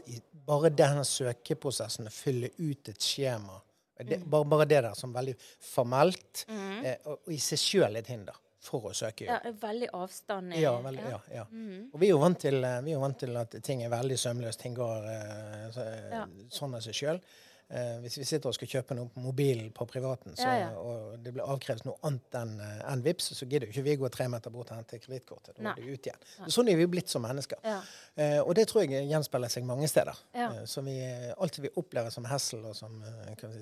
bare 0.47 0.73
denne 0.75 1.05
søkeprosessen, 1.07 2.11
å 2.11 2.15
fylle 2.15 2.53
ut 2.59 2.93
et 2.93 3.11
skjema. 3.11 3.61
Det, 4.01 4.23
mm. 4.23 4.31
bare, 4.33 4.47
bare, 4.49 4.69
det 4.69 4.79
der 4.87 4.95
som 4.97 5.13
veldig 5.13 5.35
formelt, 5.61 6.47
mm. 6.49 6.79
eh, 6.85 7.03
og, 7.05 7.19
og, 7.19 7.35
i 7.35 7.41
seg 7.43 7.61
sjøl 7.61 8.01
et 8.01 8.09
hinder 8.09 8.39
for 8.61 8.91
å 8.91 8.95
søke 8.97 9.27
jobb. 9.27 9.45
Ja, 9.45 9.53
veldig 9.61 9.91
avstand. 9.97 10.57
Ja, 10.57 10.73
veldig, 10.85 11.05
ja. 11.13 11.21
ja, 11.35 11.45
mm. 11.51 11.91
Og 11.93 12.01
vi 12.01 12.09
er, 12.09 12.15
jo 12.15 12.23
vant 12.23 12.41
til, 12.41 12.59
eh, 12.65 12.81
vi 12.87 12.97
er 12.97 13.03
vant 13.03 13.21
til 13.21 13.37
at 13.41 13.57
ting 13.65 13.85
er 13.85 13.93
veldig 13.93 14.19
sømløst. 14.21 14.61
Ting 14.65 14.77
går 14.77 15.07
eh, 15.13 15.69
så, 15.75 15.87
ja. 16.13 16.25
sånn 16.53 16.77
av 16.77 16.85
seg 16.85 16.97
sjøl. 16.97 17.23
Eh, 17.71 18.01
hvis 18.03 18.17
vi 18.19 18.25
sitter 18.27 18.51
og 18.51 18.57
skal 18.57 18.71
kjøpe 18.73 18.97
noe 18.99 19.07
på 19.15 19.23
mobilen 19.23 19.69
på 19.75 19.85
privaten, 19.87 20.35
så, 20.39 20.49
og 20.81 21.21
det 21.23 21.31
blir 21.37 21.47
avkrevd 21.47 21.85
noe 21.87 22.01
annet 22.09 22.39
enn 22.41 22.57
en 22.65 23.05
VIPS, 23.05 23.29
så 23.39 23.47
gidder 23.47 23.69
jo 23.69 23.75
ikke 23.77 23.85
vi 23.87 23.95
gå 24.01 24.11
tre 24.11 24.27
meter 24.33 24.51
bort 24.55 24.73
og 24.73 24.81
hente 24.81 24.99
kredittkortet. 24.99 25.55
Da 25.61 25.77
er 25.77 25.79
det 25.79 25.95
ut 25.95 26.09
igjen. 26.11 26.27
Sånn 26.51 26.73
er 26.73 26.81
vi 26.81 26.89
blitt 26.91 27.13
som 27.13 27.23
mennesker. 27.23 27.63
Uh, 27.63 28.41
og 28.43 28.51
det 28.59 28.67
tror 28.71 28.83
jeg 28.83 29.07
gjenspeiler 29.07 29.53
seg 29.53 29.69
mange 29.69 29.87
steder. 29.91 30.19
så 30.67 30.83
vi, 30.83 30.99
alt 31.37 31.63
vi 31.63 31.71
opplever 31.79 32.11
som 32.11 32.27
hessel 32.27 32.67
og 32.73 32.75
som 32.77 32.99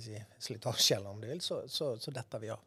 si, 0.01 0.17
slitasje, 0.41 0.97
eller 0.97 1.13
om 1.13 1.21
du 1.21 1.29
vil, 1.29 1.45
så, 1.45 1.61
så, 1.69 1.93
så 2.01 2.15
detter 2.15 2.43
vi 2.43 2.53
av. 2.57 2.65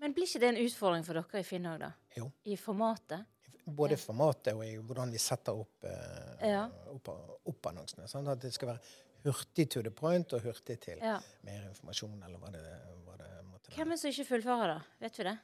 Men 0.00 0.14
blir 0.16 0.24
ikke 0.24 0.40
det 0.40 0.54
en 0.54 0.62
utfordring 0.62 1.04
for 1.04 1.18
dere 1.18 1.42
i 1.42 1.44
Finn 1.44 1.66
da? 1.66 1.90
Jo. 2.16 2.30
I 2.48 2.56
formatet? 2.56 3.26
Både 3.66 3.98
i 3.98 4.00
formatet 4.00 4.54
og 4.56 4.64
i 4.64 4.72
hvordan 4.78 5.12
vi 5.12 5.20
setter 5.20 5.58
opp, 5.60 5.84
eh, 5.84 6.48
ja. 6.54 6.64
opp, 6.94 7.10
opp 7.50 7.68
annonsene. 7.68 8.08
Sånn 8.08 8.30
at 8.32 8.40
det 8.40 8.54
skal 8.54 8.72
være 8.72 9.09
hurtig 9.24 9.68
to 9.70 9.82
the 9.84 9.92
point 9.94 10.32
og 10.36 10.42
hurtig 10.44 10.78
til 10.82 10.98
ja. 11.02 11.18
mer 11.46 11.68
informasjon, 11.68 12.18
eller 12.26 12.40
hva 12.40 12.50
det, 12.54 12.64
hva 13.04 13.16
det 13.20 13.30
måtte 13.44 13.70
være. 13.70 13.76
Hvem 13.76 13.86
er 13.88 13.96
det 13.96 14.02
som 14.02 14.12
ikke 14.14 14.28
fullfører, 14.32 14.74
da? 14.74 14.98
Vet 15.04 15.20
vi 15.20 15.28
det? 15.28 15.36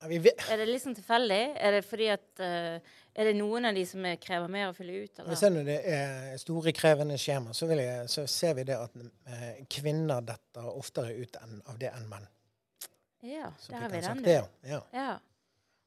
Ja, 0.00 0.08
vi 0.08 0.16
er 0.16 0.56
det 0.56 0.66
liksom 0.70 0.94
tilfeldig? 0.96 1.40
Er 1.60 1.74
det 1.76 1.80
fordi 1.84 2.06
at 2.08 2.40
uh, 2.40 2.80
Er 3.10 3.26
det 3.26 3.34
noen 3.36 3.68
av 3.68 3.74
de 3.76 3.82
som 3.84 4.06
krever 4.22 4.48
mer 4.48 4.70
å 4.70 4.74
fylle 4.76 5.02
ut? 5.02 5.18
Eller? 5.18 5.28
Hvis 5.34 5.66
det 5.66 5.76
er 5.92 6.38
store, 6.40 6.72
krevende 6.72 7.18
skjema, 7.20 7.52
så, 7.52 7.68
jeg, 7.74 8.06
så 8.08 8.24
ser 8.30 8.54
vi 8.56 8.64
det 8.70 8.78
at 8.78 8.94
uh, 8.96 9.50
kvinner 9.68 10.24
detter 10.24 10.70
oftere 10.70 11.12
ut 11.18 11.36
enn, 11.42 11.58
av 11.68 11.80
det 11.82 11.90
enn 11.92 12.06
menn. 12.08 12.30
Ja, 13.26 13.50
der 13.68 13.82
har 13.82 13.92
vi 13.92 14.00
den. 14.06 14.22
Det, 14.24 14.38
ja. 14.70 14.80
ja. 14.96 15.10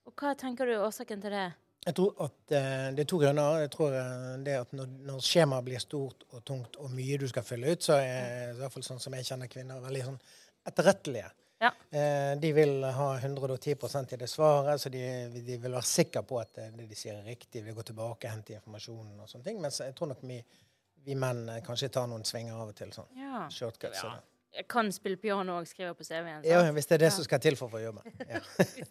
Og 0.05 0.13
hva 0.19 0.35
tenker 0.37 0.69
du 0.69 0.75
er 0.75 0.83
årsaken 0.85 1.23
til 1.23 1.33
det? 1.33 1.47
Jeg 1.83 1.95
tror 1.97 2.23
at 2.23 2.55
eh, 2.55 2.89
Det 2.95 3.03
er 3.03 3.09
to 3.09 3.19
grunner. 3.19 3.59
Jeg 3.65 3.71
tror 3.73 3.95
uh, 3.95 4.33
det 4.43 4.57
at 4.61 4.73
når, 4.75 4.91
når 5.09 5.23
skjemaet 5.25 5.67
blir 5.67 5.83
stort 5.83 6.25
og 6.31 6.43
tungt 6.47 6.79
og 6.79 6.91
mye 6.95 7.19
du 7.19 7.27
skal 7.27 7.45
fylle 7.47 7.73
ut, 7.73 7.83
så 7.83 7.99
er 7.99 8.53
i 8.53 8.57
hvert 8.59 8.73
fall 8.73 8.85
sånn 8.87 9.01
som 9.03 9.15
jeg 9.17 9.27
kjenner 9.27 9.51
kvinner, 9.51 9.83
veldig 9.83 10.03
sånn 10.09 10.19
etterrettelige. 10.69 11.31
Ja. 11.63 11.69
Eh, 11.95 12.33
de 12.39 12.49
vil 12.55 12.83
ha 12.83 13.07
110% 13.19 14.15
i 14.15 14.19
det 14.19 14.27
svaret, 14.27 14.81
så 14.81 14.91
de, 14.91 15.03
de, 15.35 15.55
vil 15.55 15.71
være 15.71 15.87
sikre 15.87 16.23
på 16.27 16.39
at 16.41 16.59
det 16.59 16.87
de 16.89 16.97
sier 16.97 17.15
er 17.19 17.27
riktig. 17.27 17.63
Vil 17.63 17.75
gå 17.75 17.85
tilbake 17.87 18.27
og 18.27 18.35
hente 18.35 18.55
informasjonen 18.57 19.19
og 19.23 19.31
sånne 19.31 19.47
ting. 19.47 19.61
Mens 19.63 19.79
jeg 19.83 19.95
tror 19.95 20.11
nok 20.11 20.23
vi, 20.27 20.41
vi 21.07 21.15
menn 21.19 21.45
kanskje 21.67 21.91
tar 21.95 22.07
noen 22.11 22.27
svinger 22.27 22.59
av 22.59 22.73
og 22.73 22.77
til. 22.79 22.91
sånn. 22.95 23.11
Ja. 23.19 23.47
Shortcuts. 23.51 24.03
Ja 24.03 24.19
jeg 24.53 24.67
kan 24.69 24.91
spille 24.93 25.17
piano 25.17 25.57
og 25.57 25.67
skrive 25.67 25.93
på 25.97 26.05
CV-en. 26.05 26.43
Ja, 26.45 26.61
hvis 26.71 26.85
det 26.85 26.97
er 26.97 27.05
det 27.05 27.09
ja. 27.09 27.15
som 27.15 27.25
skal 27.25 27.41
til 27.41 27.55
for 27.57 27.69
å 27.69 27.73
få 27.73 27.81
jobben. 27.81 28.05
Ja. 28.29 28.41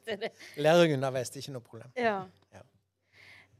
Læring 0.66 0.96
underveis, 0.96 1.30
det 1.30 1.38
er 1.38 1.44
ikke 1.44 1.54
noe 1.54 1.66
problem. 1.66 1.92
Ja. 1.96 2.16
ja. 2.54 2.62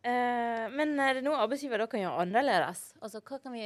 Uh, 0.03 0.67
men 0.75 0.97
er 0.99 1.19
det 1.19 1.25
noe 1.27 1.39
arbeidsgiver 1.45 1.83
da 1.83 1.87
kan 1.91 2.03
gjøre 2.03 2.25
annerledes? 2.25 2.89
Altså, 3.03 3.21
hva 3.23 3.39
kan 3.43 3.55
vi 3.55 3.65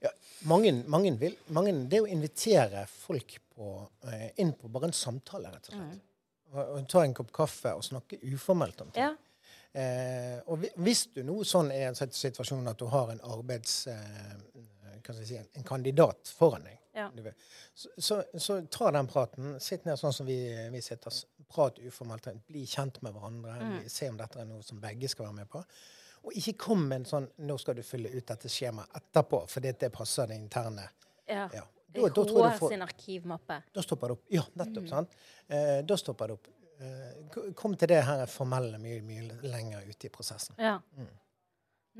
ja, 0.00 0.10
mange, 0.48 0.72
mange, 0.90 1.12
vil, 1.20 1.36
mange, 1.54 1.74
Det 1.92 2.00
å 2.02 2.08
invitere 2.10 2.86
folk 2.90 3.36
på, 3.54 3.72
uh, 4.06 4.28
inn 4.40 4.54
på 4.58 4.70
bare 4.72 4.90
en 4.90 4.96
samtale, 4.96 5.52
rett 5.52 5.70
og 5.70 5.76
slett. 5.76 5.98
Mm. 5.98 6.06
Og, 6.50 6.60
og, 6.64 6.78
ta 6.90 7.04
en 7.06 7.14
kopp 7.14 7.30
kaffe 7.36 7.74
og 7.78 7.84
snakke 7.86 8.18
uformelt 8.32 8.82
om 8.82 8.90
ting. 8.94 9.06
Ja. 9.06 9.14
Uh, 9.70 10.38
og 10.50 10.66
hvis 10.82 11.04
du 11.14 11.20
nå 11.22 11.44
sånn 11.46 11.70
er 11.70 11.84
i 11.84 11.90
en 11.92 11.98
situasjon 11.98 12.66
at 12.72 12.80
du 12.80 12.88
har 12.90 13.14
en 13.14 13.22
arbeids... 13.36 13.84
Si, 15.10 15.34
en 15.34 15.64
kandidat 15.66 16.28
foran 16.38 16.62
deg, 16.62 16.76
ja. 16.94 17.08
Så, 17.74 17.88
så, 17.98 18.22
så, 18.38 18.60
ta 18.70 18.90
den 18.90 19.08
praten. 19.10 19.54
Sitt 19.62 19.86
ned 19.88 19.98
sånn 19.98 20.14
som 20.14 20.28
vi, 20.28 20.36
vi 20.70 20.82
sitter. 20.84 21.14
Prat 21.50 21.78
uformelt. 21.82 22.28
Bli 22.46 22.62
kjent 22.66 23.00
med 23.02 23.14
hverandre. 23.16 23.56
Mm. 23.58 23.88
Se 23.90 24.08
om 24.10 24.18
dette 24.20 24.38
er 24.40 24.46
noe 24.48 24.62
som 24.62 24.80
begge 24.82 25.10
skal 25.10 25.26
være 25.28 25.40
med 25.42 25.50
på. 25.50 25.64
Og 26.20 26.36
ikke 26.36 26.56
kom 26.66 26.82
med 26.88 27.00
en 27.00 27.08
sånn 27.08 27.28
'Nå 27.38 27.58
skal 27.58 27.78
du 27.78 27.82
fylle 27.82 28.10
ut 28.12 28.26
dette 28.26 28.48
skjemaet 28.48 28.88
etterpå', 28.98 29.46
fordi 29.48 29.72
det 29.72 29.92
passer 29.92 30.26
det 30.26 30.36
interne. 30.36 30.88
Ja. 31.26 31.48
ja. 31.54 31.64
Da, 31.92 32.08
da 32.08 32.22
HR 32.22 32.58
får, 32.58 32.68
sin 32.68 32.82
arkivmappe. 32.82 33.62
Da 33.72 33.82
stopper 33.82 34.08
det 34.08 34.12
opp. 34.12 34.24
Ja, 34.28 34.42
nettopp. 34.52 34.84
Mm. 34.84 34.88
sant? 34.88 35.16
Eh, 35.48 35.78
da 35.84 35.96
stopper 35.96 36.28
det 36.28 36.34
opp. 36.34 36.48
Eh, 36.80 37.52
kom 37.54 37.74
til 37.76 37.88
det 37.88 38.02
her 38.06 38.26
formelle 38.30 38.78
mye, 38.78 39.00
mye 39.02 39.40
lenger 39.42 39.88
ute 39.88 40.06
i 40.06 40.10
prosessen. 40.10 40.54
Ja. 40.58 40.78
Mm. 40.96 41.08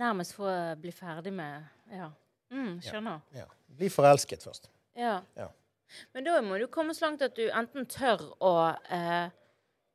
Nærmest 0.01 0.35
få 0.35 0.51
bli 0.81 0.93
ferdig 0.93 1.33
med 1.33 1.65
Ja. 1.91 2.13
Mm, 2.51 2.81
skjønner. 2.83 3.21
Ja. 3.33 3.39
ja. 3.39 3.75
Bli 3.79 3.89
forelsket 3.89 4.43
først. 4.43 4.71
Ja. 4.99 5.21
ja. 5.35 5.49
Men 6.13 6.25
da 6.27 6.41
må 6.43 6.59
du 6.59 6.67
komme 6.71 6.95
så 6.95 7.07
langt 7.07 7.23
at 7.23 7.37
du 7.37 7.45
enten 7.49 7.87
tør 7.91 8.25
å 8.43 8.55
eh, 8.91 9.31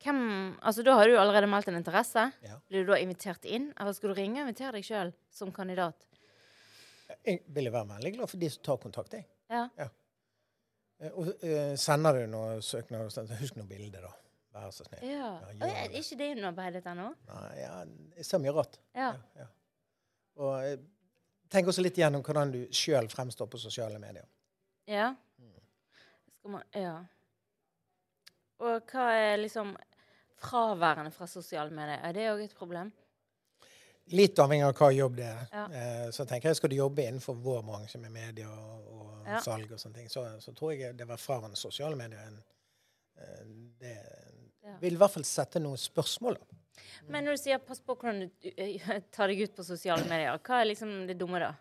hvem, 0.04 0.20
altså 0.62 0.84
Da 0.86 0.96
har 1.00 1.10
du 1.10 1.16
allerede 1.18 1.48
meldt 1.50 1.70
en 1.72 1.80
interesse. 1.80 2.28
Ja. 2.46 2.60
Blir 2.70 2.86
du 2.86 2.92
da 2.92 3.00
invitert 3.02 3.46
inn, 3.46 3.72
eller 3.80 3.96
skal 3.96 4.12
du 4.12 4.20
ringe 4.20 4.42
og 4.42 4.50
invitere 4.50 4.76
deg 4.78 4.88
sjøl 4.88 5.14
som 5.34 5.54
kandidat? 5.56 6.08
Jeg 7.26 7.42
vil 7.54 7.72
være 7.72 7.88
veldig 7.94 8.12
glad 8.18 8.30
for 8.30 8.42
de 8.42 8.50
som 8.50 8.66
tar 8.66 8.82
kontakt. 8.82 9.14
Jeg. 9.14 9.28
Ja. 9.50 9.68
ja. 9.80 9.90
Eh, 11.00 11.12
og 11.12 11.32
uh, 11.32 11.74
sender 11.80 12.22
du 12.22 12.30
noe 12.32 12.62
søknad, 12.66 13.12
husk 13.40 13.58
noe 13.60 13.68
bilde, 13.70 14.02
da. 14.04 14.12
Vær 14.56 14.72
så 14.72 14.86
snill. 14.88 15.04
Ja. 15.10 15.32
ja 15.60 15.72
er 15.84 15.96
ikke 16.00 16.18
det 16.22 16.30
innarbeidet 16.38 16.86
ennå? 16.88 17.10
Nei, 17.28 17.48
ja, 17.60 17.74
jeg 18.16 18.28
ser 18.28 18.40
mye 18.44 18.54
rått. 18.56 18.78
Ja. 18.96 19.10
ja. 19.36 19.48
Og 20.40 20.54
eh, 20.64 20.78
tenk 21.52 21.72
også 21.72 21.84
litt 21.84 22.00
igjennom 22.00 22.24
hvordan 22.24 22.54
du 22.54 22.62
sjøl 22.76 23.10
fremstår 23.12 23.50
på 23.52 23.60
sosiale 23.60 24.00
medier. 24.00 24.28
Ja. 24.88 25.12
Skal 26.40 26.56
man 26.58 26.66
Ja. 26.78 26.96
Og 28.64 28.92
hva 28.92 29.10
er 29.18 29.42
liksom 29.42 29.74
fraværende 30.40 31.12
fra 31.12 31.28
sosiale 31.28 31.74
medier? 31.74 32.00
Er 32.04 32.16
det 32.16 32.30
òg 32.32 32.44
et 32.46 32.56
problem? 32.56 32.92
Litt 34.14 34.38
avhengig 34.38 34.68
av 34.68 34.76
hva 34.78 34.92
jobb 34.94 35.16
det 35.18 35.26
er. 35.26 35.46
Ja. 35.50 35.66
Eh, 35.80 36.10
så 36.14 36.28
tenker 36.30 36.52
jeg 36.52 36.60
Skal 36.60 36.70
du 36.70 36.78
jobbe 36.78 37.08
innenfor 37.08 37.38
vår 37.42 37.64
bransje 37.66 38.00
med 38.02 38.14
medier 38.14 38.52
og, 38.52 38.92
og 38.94 39.32
ja. 39.32 39.40
salg, 39.42 39.72
og 39.72 39.82
sånne 39.82 40.02
ting, 40.02 40.12
så, 40.12 40.28
så, 40.40 40.54
tror 40.54 40.76
jeg 40.76 40.94
det 40.98 41.08
var 41.10 41.22
fraværende 41.22 41.58
sosiale 41.58 41.98
medier 41.98 42.22
eh, 42.30 43.42
det 43.82 43.96
ja. 43.96 44.76
vil 44.84 44.94
i 44.94 45.02
hvert 45.02 45.16
fall 45.16 45.26
sette 45.26 45.62
noen 45.64 45.82
spørsmål. 45.82 46.38
Men 47.10 47.26
når 47.26 47.38
du 47.38 47.42
sier 47.42 47.58
'pass 47.58 47.82
på 47.82 47.96
hvordan 47.96 48.26
du 48.28 48.50
tar 49.16 49.32
deg 49.32 49.42
ut 49.42 49.56
på 49.56 49.66
sosiale 49.66 50.06
medier', 50.10 50.38
hva 50.38 50.62
er 50.62 50.70
liksom 50.70 51.08
det 51.10 51.18
dumme 51.20 51.42
da? 51.42 51.54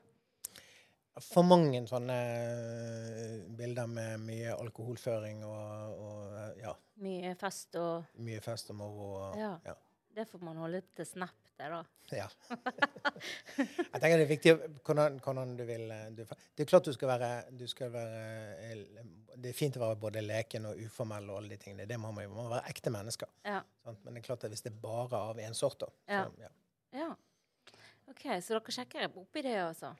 For 1.22 1.46
mange 1.46 1.84
sånne 1.86 2.14
eh, 2.18 3.34
bilder 3.54 3.86
med 3.86 4.22
mye 4.26 4.54
alkoholføring 4.58 5.44
og, 5.46 5.98
og 6.02 6.58
ja. 6.58 6.72
Mye 7.04 7.34
fest 7.38 7.76
og 7.78 8.16
Mye 8.26 8.40
fest 8.42 8.72
og 8.74 8.78
moro. 8.80 9.10
Og, 9.20 9.36
ja. 9.38 9.52
ja. 9.62 9.74
Det 10.14 10.26
får 10.30 10.42
man 10.46 10.58
holde 10.62 10.80
til 10.94 11.06
Snap, 11.06 11.36
det, 11.58 11.68
da. 11.70 11.82
Ja. 12.22 12.26
jeg 13.54 14.00
tenker 14.02 14.18
det 14.18 14.24
er 14.24 14.30
viktig 14.30 14.54
hvordan, 14.86 15.20
hvordan 15.22 15.54
du 15.58 15.62
vil 15.68 15.86
eh, 15.90 16.10
du, 16.14 16.24
Det 16.26 16.66
er 16.66 16.70
klart 16.72 16.90
du 16.90 16.92
skal, 16.94 17.12
være, 17.14 17.30
du 17.54 17.64
skal 17.70 17.94
være, 17.94 18.74
Det 19.36 19.52
er 19.52 19.56
fint 19.56 19.78
å 19.78 19.84
være 19.84 20.00
både 20.02 20.22
leken 20.22 20.66
og 20.70 20.82
uformell 20.82 21.30
og 21.30 21.40
alle 21.40 21.54
de 21.54 21.60
tingene. 21.62 21.86
Det 21.90 21.98
må 22.00 22.10
man 22.14 22.26
jo. 22.26 22.34
Man 22.34 22.48
må 22.48 22.56
være 22.56 22.74
ekte 22.74 22.90
mennesker. 22.94 23.30
Ja. 23.46 23.62
Men 23.86 24.10
det 24.10 24.24
er 24.24 24.26
klart 24.32 24.48
at 24.48 24.54
hvis 24.54 24.66
det 24.66 24.74
er 24.74 24.82
bare 24.82 25.22
av 25.30 25.38
én 25.42 25.54
sort, 25.54 25.78
da 25.86 25.92
ja. 26.10 26.26
Så, 26.26 26.50
ja. 26.98 27.12
OK, 28.10 28.26
så 28.42 28.58
dere 28.58 28.74
sjekker 28.74 29.08
opp 29.08 29.38
i 29.38 29.46
det, 29.46 29.56
altså? 29.62 29.94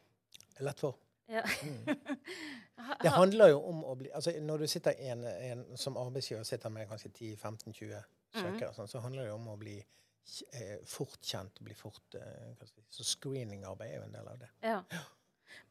Lett 0.62 0.83
for. 0.83 1.04
Ja. 1.26 1.42
mm. 1.62 1.96
Det 3.02 3.08
handler 3.08 3.48
jo 3.48 3.60
om 3.64 3.78
å 3.88 3.94
bli 3.96 4.10
altså 4.12 4.34
Når 4.44 4.64
du 4.64 4.66
sitter 4.68 4.98
en, 5.08 5.22
en, 5.24 5.62
som 5.80 5.96
arbeidsgiver 5.96 6.42
sitter 6.44 6.72
med 6.74 6.88
kanskje 6.90 7.08
10-15-20 7.08 8.02
søkere, 8.34 8.68
mm. 8.68 8.74
sånn, 8.76 8.90
så 8.90 9.00
handler 9.00 9.24
det 9.24 9.30
jo 9.30 9.37
om 9.38 9.48
å 9.54 9.56
bli 9.56 9.78
eh, 9.78 10.80
fort 10.88 11.20
kjent 11.24 11.62
bli 11.64 11.76
fort 11.78 12.18
eh, 12.18 12.66
Så 12.90 13.06
screeningarbeid 13.14 13.94
er 13.94 14.02
jo 14.02 14.08
en 14.08 14.16
del 14.18 14.32
av 14.34 14.40
det. 14.42 14.50
Ja. 14.66 14.80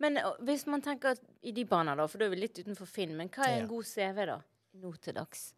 Men 0.01 0.17
hvis 0.47 0.65
man 0.71 0.81
tenker 0.81 1.19
i 1.43 1.51
de 1.51 1.65
baner, 1.67 1.99
da, 1.99 2.07
for 2.07 2.21
da 2.21 2.25
er 2.25 2.33
vi 2.33 2.39
litt 2.39 2.59
utenfor 2.63 2.87
Finn, 2.89 3.13
men 3.19 3.29
hva 3.33 3.49
er 3.49 3.61
en 3.61 3.69
god 3.69 3.85
CV 3.87 4.23
da, 4.29 4.39
nå 4.79 4.93
til 5.03 5.17
dags? 5.17 5.51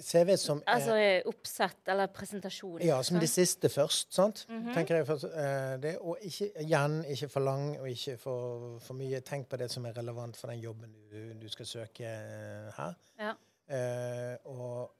CV 0.00 0.36
som 0.40 0.62
Altså 0.66 0.96
oppsett 1.28 1.88
eller 1.92 2.10
presentasjon? 2.14 2.80
Ja, 2.86 3.02
som 3.02 3.18
det 3.20 3.28
siste 3.30 3.68
først. 3.68 4.14
sant? 4.14 4.46
Mm 4.48 4.62
-hmm. 4.62 4.74
tenker 4.74 4.96
jeg 4.96 5.06
først, 5.06 5.24
uh, 5.24 5.82
det, 5.82 5.98
Og 6.00 6.18
ikke, 6.20 6.50
igjen, 6.60 7.04
ikke 7.04 7.28
for 7.28 7.40
lang 7.40 7.80
og 7.80 7.90
ikke 7.90 8.16
for, 8.16 8.78
for, 8.78 8.94
mye. 8.94 9.20
Tenk 9.20 9.48
på 9.48 9.56
det 9.56 9.70
som 9.70 9.86
er 9.86 9.92
relevant 9.92 10.36
for 10.36 10.48
den 10.48 10.60
jobben 10.60 10.94
du, 11.10 11.32
du 11.42 11.48
skal 11.48 11.66
søke 11.66 12.04
uh, 12.04 12.72
her. 12.76 12.94
Ja. 13.18 13.32
Uh, 13.68 14.58
og 14.58 14.90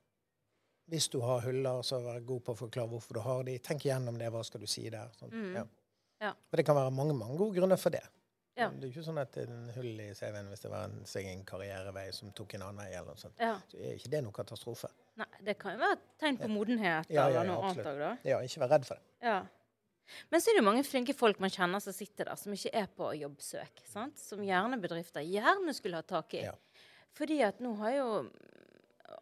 hvis 0.86 1.08
du 1.08 1.20
har 1.20 1.40
huller, 1.40 1.82
så 1.82 2.00
vær 2.00 2.20
god 2.20 2.40
på 2.40 2.52
å 2.52 2.56
forklare 2.56 2.88
hvorfor 2.88 3.14
du 3.14 3.20
har 3.20 3.42
de. 3.42 3.58
Tenk 3.58 3.86
igjennom 3.86 4.18
det. 4.18 4.30
Hva 4.30 4.42
skal 4.44 4.60
du 4.60 4.66
si 4.66 4.88
der? 4.90 5.08
Sånn. 5.18 5.30
Mm. 5.30 5.54
Ja. 5.54 5.64
Ja. 6.22 6.32
For 6.50 6.56
det 6.56 6.66
kan 6.66 6.76
være 6.76 6.90
mange 6.94 7.14
mange 7.14 7.38
gode 7.38 7.58
grunner 7.58 7.76
for 7.76 7.90
det. 7.90 8.02
Ja. 8.58 8.68
Det 8.68 8.84
er 8.84 8.90
ikke 8.90 9.04
sånn 9.06 9.20
at 9.22 9.32
det 9.32 9.46
er 9.46 9.52
en 9.54 9.70
hull 9.78 10.00
i 10.04 10.10
CV-en 10.16 10.50
hvis 10.52 10.60
det 10.66 10.70
var 10.72 10.90
en, 10.90 10.98
en 11.22 11.44
karrierevei 11.48 12.04
som 12.12 12.34
tok 12.36 12.58
en 12.58 12.66
annen 12.66 12.82
vei. 12.82 12.90
eller 12.92 13.14
noe 13.14 13.22
sånt. 13.22 13.38
Ja. 13.40 13.54
Så 13.70 13.80
er 13.80 13.96
ikke 13.96 14.12
det 14.12 14.20
noe 14.26 14.36
katastrofe. 14.36 14.90
Nei, 15.20 15.28
Det 15.46 15.56
kan 15.60 15.76
jo 15.76 15.80
være 15.80 15.96
et 15.96 16.04
tegn 16.20 16.38
på 16.40 16.50
modenhet 16.52 17.12
ja, 17.12 17.26
eller 17.30 17.48
noe 17.48 17.70
annet 17.70 17.88
òg, 17.88 18.00
da. 18.02 18.12
Ja, 18.28 18.40
ikke 18.44 18.64
vær 18.64 18.74
redd 18.74 18.88
for 18.88 19.00
det. 19.00 19.14
Ja. 19.24 19.38
Men 20.28 20.42
så 20.42 20.50
er 20.50 20.58
det 20.58 20.60
jo 20.60 20.66
mange 20.68 20.84
flinke 20.84 21.14
folk 21.16 21.40
man 21.40 21.52
kjenner 21.52 21.80
som 21.80 21.94
sitter 21.96 22.28
der, 22.28 22.36
som 22.36 22.52
ikke 22.52 22.74
er 22.82 22.88
på 22.92 23.08
jobbsøk. 23.16 23.82
Sant? 23.88 24.20
Som 24.20 24.42
gjerne 24.44 24.76
bedrifter 24.82 25.24
gjerne 25.24 25.72
skulle 25.76 26.02
ha 26.02 26.04
tak 26.04 26.36
i. 26.36 26.44
Fordi 27.16 27.40
at 27.46 27.60
nå 27.64 27.72
har 27.80 27.96
jo 27.96 28.08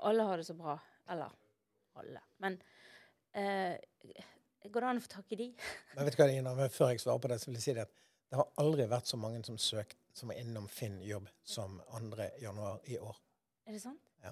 alle 0.01 0.27
har 0.27 0.41
det 0.41 0.49
så 0.49 0.57
bra. 0.59 0.75
Eller 1.11 1.31
alle. 2.01 2.23
Men 2.43 2.59
eh, 3.37 3.79
går 4.67 4.81
det 4.81 4.91
an 4.91 5.01
å 5.01 5.05
få 5.05 5.13
tak 5.15 5.35
i 5.35 5.41
de? 5.41 5.49
Men 5.97 6.07
vet 6.07 6.17
du 6.17 6.23
hva, 6.23 6.31
Ina, 6.33 6.55
Før 6.73 6.93
jeg 6.95 7.03
svarer 7.03 7.23
på 7.23 7.31
det, 7.33 7.41
så 7.43 7.51
vil 7.51 7.59
jeg 7.61 7.67
si 7.69 7.77
det 7.77 7.87
at 7.87 7.95
det 8.31 8.39
har 8.39 8.47
aldri 8.63 8.87
vært 8.87 9.11
så 9.11 9.19
mange 9.19 9.43
som 9.47 9.57
søkt, 9.59 9.99
som 10.15 10.31
var 10.31 10.39
innom 10.39 10.69
Finn 10.71 11.01
jobb 11.03 11.27
som 11.43 11.81
2. 11.91 12.29
januar 12.43 12.79
i 12.87 12.99
år. 12.99 13.17
Er 13.67 13.75
det 13.75 13.83
sant? 13.83 14.13
Ja. 14.23 14.31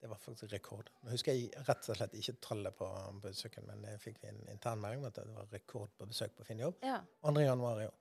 Det 0.00 0.08
var 0.08 0.20
faktisk 0.22 0.52
rekord. 0.52 0.90
Nå 1.02 1.10
husker 1.10 1.34
jeg 1.34 1.50
rett 1.66 1.88
og 1.90 1.98
slett 1.98 2.14
ikke 2.16 2.36
tallet 2.46 2.76
på 2.78 2.86
besøken, 3.24 3.66
men 3.66 3.82
jeg 3.90 4.02
fikk 4.04 4.22
en 4.30 4.38
intern 4.52 4.80
melding 4.82 5.02
om 5.02 5.08
at 5.10 5.18
det 5.18 5.26
var 5.34 5.50
rekord 5.50 5.90
på 5.98 6.06
besøk 6.12 6.36
på 6.38 6.46
Finn 6.46 6.62
jobb. 6.62 6.78
Ja. 6.86 7.00
2. 7.26 7.34
januar 7.42 7.82
i 7.82 7.88
år. 7.90 7.98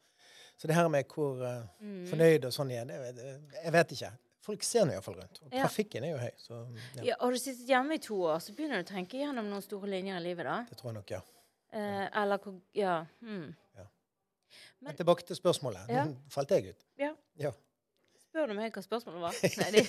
Så 0.59 0.67
det 0.67 0.75
her 0.75 0.87
med 0.91 1.09
hvor 1.09 1.41
uh, 1.41 1.65
mm. 1.79 2.05
fornøyd 2.11 2.45
og 2.45 2.53
sånn 2.53 2.73
er, 2.75 2.85
det, 3.15 3.27
jeg 3.63 3.73
vet 3.73 3.93
ikke. 3.95 4.13
Folk 4.43 4.63
ser 4.67 4.85
nå 4.85 4.93
iallfall 4.93 5.17
rundt. 5.17 5.41
Og 5.45 5.51
trafikken 5.53 6.05
er 6.05 6.13
jo 6.13 6.21
høy. 6.21 6.31
Så, 6.37 6.61
ja. 6.99 7.03
ja. 7.09 7.17
Har 7.21 7.33
du 7.33 7.41
sittet 7.41 7.65
hjemme 7.69 7.97
i 7.97 8.03
to 8.03 8.21
år, 8.21 8.37
så 8.43 8.53
begynner 8.57 8.83
du 8.83 8.85
å 8.85 8.91
tenke 8.93 9.17
gjennom 9.17 9.49
noen 9.49 9.65
store 9.65 9.89
linjer 9.91 10.19
i 10.19 10.25
livet, 10.29 10.45
da? 10.45 10.61
Det 10.69 10.77
tror 10.79 10.91
jeg 10.91 10.99
nok, 11.01 11.13
ja. 11.17 11.21
Eh, 11.71 12.05
eller 12.21 12.41
hvor 12.43 12.55
Ja. 12.73 13.05
Hmm. 13.21 13.55
Men, 14.79 14.95
tilbake 14.95 15.25
til 15.27 15.37
spørsmålet. 15.39 15.89
Ja. 15.89 16.05
Nå 16.09 16.31
falt 16.33 16.53
jeg 16.55 16.73
ut. 16.73 16.85
Ja. 16.99 17.11
ja. 17.39 17.51
Spør 18.29 18.51
du 18.51 18.53
meg 18.53 18.75
hva 18.75 18.81
spørsmålet 18.85 19.21
var? 19.23 19.37
Nei, 19.61 19.69
de 19.73 19.83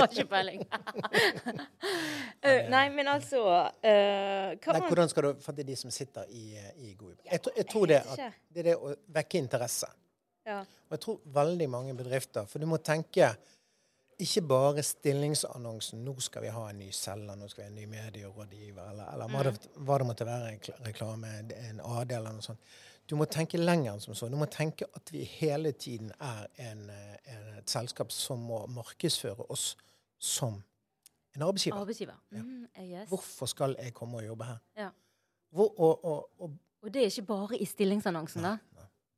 har 0.00 0.06
ikke 0.08 0.28
peiling. 0.30 0.62
uh, 0.64 2.60
nei, 2.74 2.86
men 2.94 3.10
altså 3.12 3.42
uh, 3.44 3.72
nei, 3.84 4.84
Hvordan 4.88 5.12
skal 5.12 5.28
du 5.28 5.42
For 5.44 5.52
det 5.52 5.66
er 5.66 5.72
de 5.74 5.76
som 5.76 5.92
sitter 5.92 6.30
i, 6.32 6.56
i 6.80 6.94
gode 6.96 7.18
jeg, 7.20 7.42
jeg, 7.56 7.66
tror 7.68 7.90
det, 7.92 8.00
at, 8.00 8.38
det 8.48 8.64
er 8.64 8.70
det 8.70 8.76
å 8.80 8.94
vekke 9.12 9.42
interesse. 9.42 9.90
Ja. 10.48 10.62
Og 10.62 10.96
jeg 10.96 11.04
tror 11.04 11.20
veldig 11.36 11.68
mange 11.70 11.92
bedrifter 11.94 12.48
For 12.50 12.62
du 12.62 12.66
må 12.66 12.80
tenke 12.82 13.34
ikke 14.22 14.42
bare 14.46 14.82
stillingsannonsen 14.86 16.02
'Nå 16.04 16.14
skal 16.20 16.44
vi 16.44 16.50
ha 16.54 16.68
en 16.70 16.78
ny 16.78 16.90
selger, 16.94 17.36
nå 17.36 17.48
skal 17.48 17.62
vi 17.62 17.66
ha 17.66 17.70
en 17.70 17.78
ny 17.80 17.86
medierådgiver', 17.90 18.90
eller, 18.90 19.08
eller 19.14 19.26
mm. 19.26 19.34
hva, 19.34 19.42
det, 19.42 19.70
hva, 19.74 19.98
det, 19.98 20.06
måtte 20.06 20.26
være, 20.28 20.50
reklame, 20.86 21.30
en 21.70 21.80
AD 21.80 22.12
eller 22.18 22.36
noe 22.36 22.44
sånt. 22.44 22.60
Du 23.10 23.16
må 23.18 23.26
tenke 23.30 23.58
lenger 23.58 23.92
enn 23.92 24.02
som 24.02 24.16
så. 24.16 24.28
Du 24.30 24.38
må 24.40 24.46
tenke 24.50 24.86
at 24.96 25.12
vi 25.12 25.24
hele 25.26 25.72
tiden 25.74 26.12
er 26.22 26.46
en, 26.68 26.84
en, 26.90 27.48
et 27.58 27.70
selskap 27.70 28.12
som 28.14 28.42
må 28.48 28.62
markedsføre 28.72 29.48
oss 29.52 29.72
som 30.22 30.60
en 31.34 31.42
arbeidsgiver. 31.42 31.80
Arbeidsgiver. 31.80 32.18
Mm, 32.30 32.66
yes. 32.78 33.08
Hvorfor 33.10 33.50
skal 33.50 33.76
jeg 33.80 33.94
komme 33.96 34.20
og 34.20 34.26
jobbe 34.26 34.48
her? 34.48 34.60
Ja. 34.78 34.88
Hvor, 35.52 35.72
og, 35.80 36.04
og, 36.04 36.30
og, 36.38 36.56
og, 36.82 36.92
det 36.94 37.02
er 37.02 37.10
ikke 37.10 37.28
bare 37.28 37.58
i 37.58 37.68
stillingsannonsen, 37.68 38.44
da? 38.46 38.56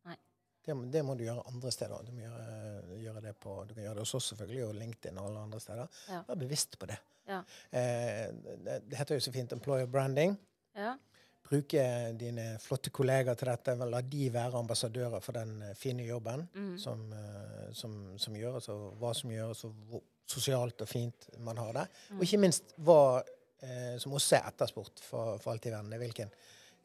Nei. 0.09 0.19
Det, 0.65 0.77
det, 0.93 1.03
må 1.05 1.15
du 1.19 1.27
gjøre 1.27 1.45
andre 1.51 1.73
steder. 1.75 2.05
Du, 2.07 2.13
må 2.15 2.25
gjøre, 2.25 2.99
gjøre 3.03 3.25
det 3.27 3.35
på, 3.37 3.57
du 3.69 3.75
kan 3.75 3.85
gjøre 3.85 3.99
det 3.99 4.07
hos 4.07 4.15
oss 4.17 4.31
selvfølgelig, 4.33 4.63
og 4.69 4.79
LinkedIn 4.81 5.19
og 5.21 5.29
alle 5.29 5.43
andre 5.49 5.61
steder. 5.61 5.99
Ja. 6.09 6.23
Vær 6.29 6.41
bevisst 6.41 6.79
på 6.81 6.89
det. 6.89 7.01
Ja. 7.29 7.43
Eh, 7.71 8.31
det. 8.65 8.79
det. 8.89 8.99
heter 8.99 9.19
jo 9.19 9.27
så 9.27 9.33
fint 9.35 9.53
employer 9.53 9.91
branding. 9.91 10.39
Ja 10.75 10.97
bruke 11.45 11.85
dine 12.19 12.55
flotte 12.63 12.91
kollegaer 12.95 13.37
til 13.39 13.51
dette. 13.51 13.77
La 13.91 14.01
de 14.01 14.29
være 14.33 14.61
ambassadører 14.63 15.23
for 15.25 15.37
den 15.37 15.61
eh, 15.63 15.77
fine 15.79 16.07
jobben 16.07 16.47
mm. 16.55 16.75
som, 16.81 17.05
eh, 17.13 17.71
som, 17.77 17.95
som, 18.21 18.37
gjøres, 18.39 18.69
og 18.73 18.99
hva 19.01 19.13
som 19.17 19.33
gjøres, 19.35 19.65
og 19.69 19.87
hvor 19.91 20.05
sosialt 20.31 20.81
og 20.81 20.89
fint 20.89 21.29
man 21.45 21.61
har 21.61 21.73
det. 21.77 21.87
Mm. 22.11 22.19
Og 22.19 22.27
ikke 22.27 22.43
minst 22.47 22.77
hva 22.87 23.01
eh, 23.21 23.97
som 24.03 24.17
også 24.17 24.39
er 24.39 24.51
etterspurt 24.53 25.05
for, 25.05 25.37
for 25.43 25.61
verden. 25.61 25.93
Hvilken, 26.01 26.33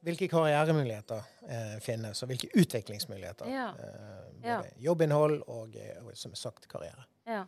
hvilke 0.06 0.30
karrieremuligheter 0.32 1.24
eh, 1.48 1.80
finnes, 1.84 2.24
og 2.24 2.32
hvilke 2.32 2.52
utviklingsmuligheter. 2.60 3.50
Ja. 3.52 3.72
Eh, 3.80 4.30
ja. 4.44 4.60
Jobbinnhold 4.90 5.42
og, 5.48 5.76
eh, 5.80 6.04
og, 6.04 6.14
som 6.20 6.36
sagt, 6.36 6.68
karriere. 6.72 7.08
Ja. 7.28 7.46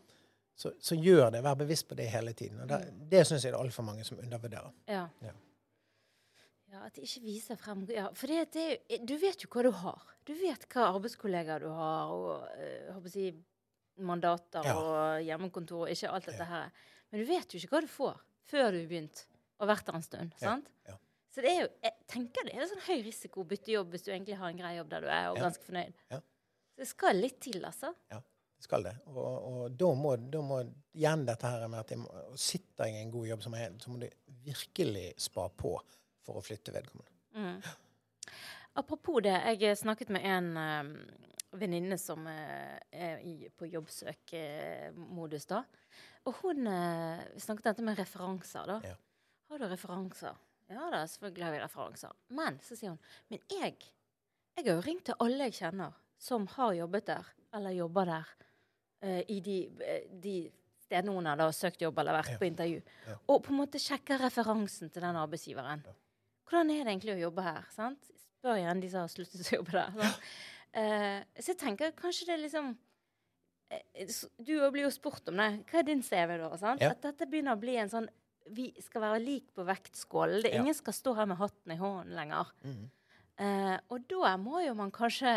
Så, 0.55 0.73
så, 0.79 0.95
gjør 0.95 1.31
det. 1.33 1.43
Vær 1.43 1.55
bevisst 1.57 1.87
på 1.89 1.95
det 1.97 2.09
hele 2.11 2.33
tiden. 2.37 2.59
Og 2.61 2.69
det, 2.69 2.83
mm. 2.87 3.05
det 3.11 3.23
syns 3.27 3.45
jeg 3.45 3.53
det 3.53 3.57
er 3.57 3.63
altfor 3.63 3.87
mange 3.87 4.03
som 4.05 4.19
undervurderer. 4.21 4.73
Ja. 4.87 5.07
Ja, 6.71 6.85
At 6.87 6.95
de 6.95 7.03
ikke 7.03 7.23
viser 7.25 7.59
frem 7.59 7.83
ja, 7.91 8.07
For 8.15 8.31
det, 8.31 8.45
det, 8.55 9.01
du 9.07 9.17
vet 9.19 9.43
jo 9.43 9.49
hva 9.51 9.65
du 9.67 9.71
har. 9.75 10.05
Du 10.27 10.31
vet 10.37 10.67
hva 10.71 10.91
arbeidskollegaer 10.93 11.65
du 11.65 11.71
har, 11.75 12.11
og 12.13 12.95
uh, 12.95 13.09
si, 13.11 13.31
mandater 14.01 14.65
ja. 14.65 14.75
og 14.77 15.25
hjemmekontor 15.25 15.85
og 15.85 15.91
ikke 15.91 16.11
alt 16.15 16.29
dette 16.29 16.47
her. 16.47 16.71
Men 17.11 17.23
du 17.23 17.27
vet 17.27 17.53
jo 17.53 17.59
ikke 17.59 17.75
hva 17.75 17.83
du 17.83 17.91
får 17.91 18.21
før 18.51 18.71
du 18.71 18.79
har 18.81 18.89
begynt 18.89 19.25
og 19.61 19.69
vært 19.69 19.87
der 19.87 19.97
en 19.97 20.05
stund. 20.05 20.35
sant? 20.41 20.71
Ja. 20.87 20.97
Så 21.31 21.43
det 21.43 21.51
er 21.51 21.61
jo, 21.61 21.69
jeg 21.85 22.07
tenker 22.11 22.47
det 22.47 22.55
er 22.55 22.65
en 22.65 22.71
sånn 22.71 22.83
høy 22.89 23.05
risiko 23.05 23.43
å 23.43 23.47
bytte 23.47 23.71
jobb 23.71 23.93
hvis 23.93 24.03
du 24.03 24.09
egentlig 24.11 24.39
har 24.39 24.51
en 24.51 24.59
grei 24.59 24.73
jobb 24.75 24.89
der 24.91 25.05
du 25.05 25.11
er 25.11 25.29
og 25.31 25.39
ganske 25.39 25.63
fornøyd. 25.67 26.01
Så 26.11 26.81
det 26.81 26.87
skal 26.89 27.19
litt 27.19 27.37
til, 27.43 27.61
altså. 27.67 27.91
Ja, 28.11 28.19
det 28.19 28.65
skal 28.65 28.87
det. 28.87 28.95
Og, 29.11 29.19
og 29.21 29.77
da, 29.79 29.91
må, 29.95 30.15
da 30.33 30.41
må 30.43 30.59
igjen 30.97 31.23
dette 31.27 31.51
her 31.53 31.67
med 31.67 31.83
at 31.83 31.93
jeg 31.93 32.01
må, 32.01 32.09
sitter 32.35 32.89
jeg 32.89 32.97
i 32.97 33.05
en 33.05 33.13
god 33.13 33.29
jobb, 33.29 33.45
som 33.45 33.55
jeg 33.55 33.67
jeg, 33.67 33.79
så 33.83 33.93
må 33.93 34.01
du 34.01 34.07
virkelig 34.47 35.05
spa 35.21 35.47
på 35.61 35.75
for 36.25 36.39
å 36.39 36.43
flytte 36.45 36.73
vedkommende. 36.75 37.11
Mm. 37.35 37.61
Apropos 38.79 39.21
det, 39.23 39.35
jeg 39.59 39.77
snakket 39.77 40.11
med 40.15 40.25
en 40.27 40.49
um, 40.55 40.91
venninne 41.59 41.97
som 41.99 42.23
uh, 42.27 42.77
er 42.91 43.23
i, 43.27 43.49
på 43.51 43.67
jobbsøkemodus 43.67 45.47
da. 45.49 45.63
Og 46.29 46.37
hun 46.43 46.69
uh, 46.69 47.23
snakket 47.41 47.71
dette 47.71 47.85
med 47.85 47.99
referanser, 47.99 48.69
da. 48.69 48.93
Ja. 48.93 48.95
har 49.51 49.59
du 49.59 49.67
referanser? 49.67 50.39
Ja 50.71 50.87
da, 50.93 51.01
selvfølgelig 51.09 51.45
har 51.45 51.55
vi 51.57 51.63
referanser. 51.65 52.15
Men 52.31 52.61
så 52.63 52.77
sier 52.79 52.93
hun 52.93 53.01
Men 53.27 53.41
jeg, 53.51 53.75
jeg 54.55 54.63
har 54.63 54.77
jo 54.77 54.85
ringt 54.85 55.09
til 55.09 55.19
alle 55.19 55.49
jeg 55.49 55.59
kjenner 55.59 55.97
som 56.21 56.45
har 56.53 56.77
jobbet 56.77 57.09
der, 57.09 57.35
eller 57.57 57.75
jobber 57.75 58.07
der, 58.13 58.33
uh, 59.03 59.21
i 59.27 59.41
de, 59.43 59.57
de 60.23 60.35
stedene 60.85 61.15
hun 61.15 61.27
har 61.27 61.43
søkt 61.55 61.83
jobb 61.83 61.99
eller 61.99 62.21
vært 62.21 62.35
ja. 62.35 62.39
på 62.39 62.47
intervju, 62.47 62.79
ja. 63.07 63.17
og 63.27 63.43
på 63.43 63.51
en 63.51 63.59
måte 63.63 63.81
sjekker 63.81 64.21
referansen 64.21 64.91
til 64.93 65.03
den 65.03 65.19
arbeidsgiveren. 65.19 65.83
Ja. 65.87 65.97
Hvordan 66.51 66.71
er 66.73 66.83
det 66.83 66.91
egentlig 66.91 67.13
å 67.13 67.21
jobbe 67.21 67.43
her? 67.45 67.67
sant? 67.71 68.07
Spør 68.19 68.57
igjen 68.59 68.81
de 68.83 68.89
som 68.91 69.05
har 69.05 69.11
sluttet 69.13 69.47
å 69.47 69.59
jobbe 69.61 69.75
der. 69.77 70.15
Uh, 70.75 71.19
så 71.41 71.53
jeg 71.53 71.59
tenker 71.61 71.93
kanskje 71.95 72.27
det 72.27 72.33
er 72.35 72.41
liksom 72.45 72.73
Du 74.43 74.57
blir 74.73 74.83
jo 74.83 74.91
spurt 74.91 75.31
om 75.31 75.39
det. 75.39 75.51
Hva 75.69 75.79
er 75.79 75.87
din 75.87 76.03
CV, 76.03 76.35
da? 76.41 76.49
sant? 76.59 76.83
At 76.83 77.05
dette 77.05 77.29
begynner 77.31 77.55
å 77.55 77.61
bli 77.61 77.77
en 77.79 77.91
sånn 77.91 78.09
Vi 78.51 78.67
skal 78.83 79.05
være 79.05 79.23
lik 79.23 79.53
på 79.55 79.63
vektskålen. 79.63 80.43
Ingen 80.51 80.75
skal 80.75 80.97
stå 80.97 81.15
her 81.21 81.29
med 81.31 81.39
hatten 81.39 81.71
i 81.71 81.79
hånden 81.79 82.17
lenger. 82.19 82.51
Mm. 82.67 82.83
Uh, 83.39 83.77
og 83.95 84.03
da 84.11 84.35
må 84.41 84.59
jo 84.65 84.75
man 84.77 84.91
kanskje 84.93 85.31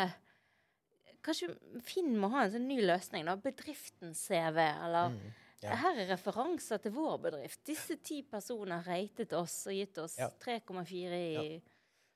Kanskje 1.24 1.54
Finn 1.86 2.18
må 2.20 2.28
ha 2.34 2.42
en 2.44 2.50
sånn 2.52 2.66
ny 2.68 2.82
løsning. 2.84 3.22
da, 3.24 3.38
Bedriftens 3.40 4.18
CV, 4.26 4.58
eller 4.60 5.14
mm, 5.14 5.30
ja. 5.62 5.76
Her 5.80 6.00
er 6.02 6.10
referanser 6.12 6.80
til 6.82 6.92
vår 6.96 7.18
bedrift. 7.28 7.60
Disse 7.66 7.96
ti 8.04 8.22
personer 8.28 8.84
ratet 8.84 9.32
oss 9.38 9.62
og 9.70 9.76
gitt 9.76 10.00
oss 10.02 10.18
ja. 10.20 10.28
3,4 10.42 11.20
i 11.20 11.30
ja. 11.34 11.44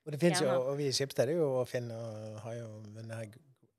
Og 0.09 0.14
det 0.14 0.20
fins 0.22 0.40
jo, 0.40 0.48
og 0.48 0.79
vi 0.79 0.87
i 0.88 0.92
Skipsted 0.96 1.29
er 1.29 1.37
jo 1.37 1.46
å 1.59 1.64
finne 1.68 1.92
og 1.92 2.38
har 2.40 2.55
jo 2.57 2.68
denne 2.94 3.18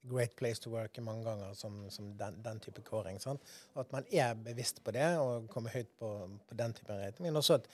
Great 0.10 0.36
Place 0.38 0.62
to 0.62 0.70
Work 0.70 1.00
mange 1.02 1.24
ganger 1.26 1.56
som, 1.58 1.80
som 1.90 2.12
den, 2.18 2.38
den, 2.46 2.60
type 2.62 2.84
kåring. 2.86 3.18
Sant? 3.22 3.42
At 3.74 3.90
man 3.92 4.06
er 4.14 4.36
bevisst 4.38 4.84
på 4.86 4.94
det 4.96 5.08
og 5.18 5.50
kommer 5.50 5.74
høyt 5.74 5.90
på, 5.98 6.12
på 6.46 6.60
den 6.60 6.76
type 6.78 6.94
rating. 6.94 7.26
Men 7.26 7.42
også 7.42 7.58
at, 7.58 7.66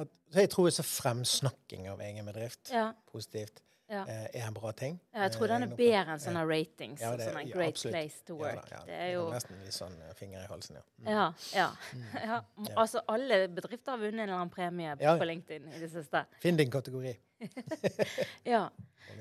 at 0.00 0.14
så 0.32 0.40
jeg 0.46 0.50
tror 0.54 0.70
så 0.72 0.86
fremsnakking 0.88 1.90
av 1.92 2.00
egen 2.00 2.32
bedrift 2.32 2.72
positivt 3.12 3.60
ja. 3.92 4.02
Eh, 4.08 4.40
er 4.40 4.46
en 4.46 4.54
bra 4.56 4.72
ting. 4.76 4.96
Ja, 5.12 5.26
jeg 5.26 5.34
tror 5.36 5.50
den 5.50 5.66
er 5.66 5.72
eh, 5.72 5.76
bedre 5.76 6.14
enn 6.14 6.22
sånne 6.22 6.44
ratings. 6.48 7.02
Ja, 7.02 7.10
det, 7.18 7.26
sånne 7.28 7.42
Great 7.50 7.74
absolutt. 7.74 7.96
place 7.96 8.22
to 8.28 8.36
work. 8.40 8.70
Ja, 8.72 8.80
det 8.88 9.00
er 9.04 9.10
jo 9.12 9.26
nesten 9.32 9.58
litt 9.60 9.76
sånn 9.76 9.98
eh, 10.06 10.14
finger 10.18 10.44
i 10.44 10.48
halsen, 10.48 10.78
ja. 10.80 10.84
Mm. 11.02 11.10
Ja, 11.12 11.26
ja. 11.58 12.38
Mm. 12.56 12.70
Altså, 12.82 13.02
alle 13.12 13.42
bedrifter 13.52 13.94
har 13.94 14.00
vunnet 14.00 14.22
en 14.22 14.24
eller 14.24 14.38
annen 14.38 14.54
premie 14.54 14.96
på 14.96 15.28
LinkedIn 15.28 15.68
i 15.74 15.82
det 15.82 15.90
siste. 15.92 16.24
Finn 16.42 16.56
din 16.60 16.72
kategori. 16.72 17.12
ja. 18.54 18.64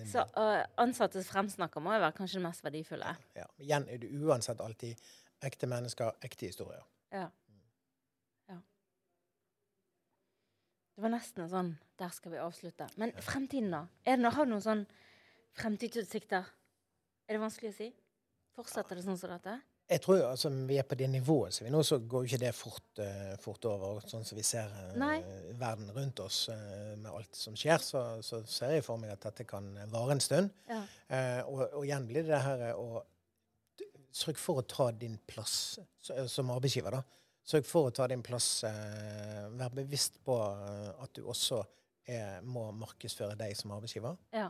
Så 0.07 0.23
uh, 0.37 0.61
ansattes 0.79 1.27
fremsnakker 1.27 1.83
må 1.83 1.97
jo 1.97 2.03
være 2.05 2.15
kanskje 2.15 2.39
det 2.39 2.45
mest 2.45 2.63
verdifulle. 2.63 3.11
Ja. 3.35 3.49
Igjen 3.59 3.89
er 3.91 3.99
det 4.01 4.11
uansett 4.21 4.63
alltid 4.63 5.11
ekte 5.43 5.67
mennesker, 5.67 6.15
ekte 6.23 6.47
historier. 6.47 6.85
Ja. 7.11 7.27
Det 11.01 11.07
var 11.07 11.15
nesten 11.15 11.47
sånn 11.49 11.69
Der 11.97 12.11
skal 12.13 12.35
vi 12.35 12.37
avslutte. 12.37 12.85
Men 13.01 13.09
fremtiden, 13.25 13.71
da? 13.73 13.79
Er 14.05 14.19
det, 14.21 14.29
har 14.35 14.45
du 14.45 14.51
noen 14.51 14.61
sånn 14.61 14.83
fremtidsutsikter? 15.57 16.45
Er 17.25 17.33
det 17.33 17.39
vanskelig 17.41 17.71
å 17.71 17.73
si? 17.73 17.87
Fortsetter 18.53 18.99
det 18.99 19.05
sånn 19.07 19.17
som 19.17 19.31
dette? 19.33 19.55
Jeg 19.89 20.03
tror 20.03 20.19
altså, 20.27 20.51
Vi 20.69 20.77
er 20.77 20.85
på 20.85 20.99
det 20.99 21.07
nivået 21.09 21.55
så 21.57 21.65
vi 21.65 21.71
nå, 21.73 21.81
så 21.81 21.97
går 22.05 22.27
jo 22.27 22.29
ikke 22.29 22.39
det 22.43 22.51
fort, 22.53 23.01
uh, 23.01 23.31
fort 23.41 23.65
over. 23.71 24.05
Sånn 24.13 24.27
som 24.29 24.37
vi 24.37 24.45
ser 24.45 24.69
uh, 24.69 25.23
verden 25.57 25.89
rundt 25.95 26.21
oss 26.21 26.43
uh, 26.53 26.93
med 26.93 27.09
alt 27.09 27.33
som 27.39 27.57
skjer, 27.57 27.81
så, 27.81 28.03
så, 28.21 28.43
ser 28.45 28.75
jeg 28.77 28.85
for 28.85 29.01
meg 29.01 29.15
at 29.15 29.25
dette 29.25 29.47
kan 29.49 29.73
vare 29.89 30.19
en 30.19 30.21
stund. 30.21 30.53
Ja. 30.69 30.83
Og, 31.47 31.63
og, 31.65 31.81
igjen 31.81 32.05
blir 32.11 32.27
det 32.27 32.35
det 32.35 32.43
her 32.45 32.67
å 32.75 33.07
Sørg 34.11 34.37
for 34.37 34.59
å 34.59 34.67
ta 34.67 34.89
din 34.91 35.15
plass 35.23 35.79
som 36.27 36.49
arbeidsgiver. 36.51 36.99
da. 36.99 37.20
Sørg 37.43 37.65
for 37.65 37.89
å 37.89 37.93
ta 37.95 38.07
din 38.07 38.23
plass. 38.23 38.63
Eh, 38.67 39.45
vær 39.57 39.73
bevisst 39.75 40.19
på 40.25 40.37
eh, 40.37 40.89
at 41.03 41.13
du 41.17 41.23
også 41.25 41.61
er, 42.05 42.41
må 42.43 42.69
markedsføre 42.77 43.37
deg 43.39 43.55
som 43.57 43.73
arbeidsgiver. 43.75 44.17
Ja. 44.35 44.49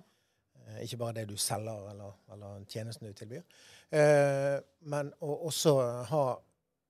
Eh, 0.67 0.83
ikke 0.85 0.99
bare 1.01 1.21
det 1.21 1.29
du 1.31 1.37
selger, 1.39 1.89
eller, 1.93 2.17
eller 2.33 2.65
tjenesten 2.69 3.07
du 3.07 3.17
tilbyr. 3.17 3.43
Eh, 3.89 4.57
men 4.91 5.11
å 5.21 5.35
også 5.49 5.75
ha 6.13 6.23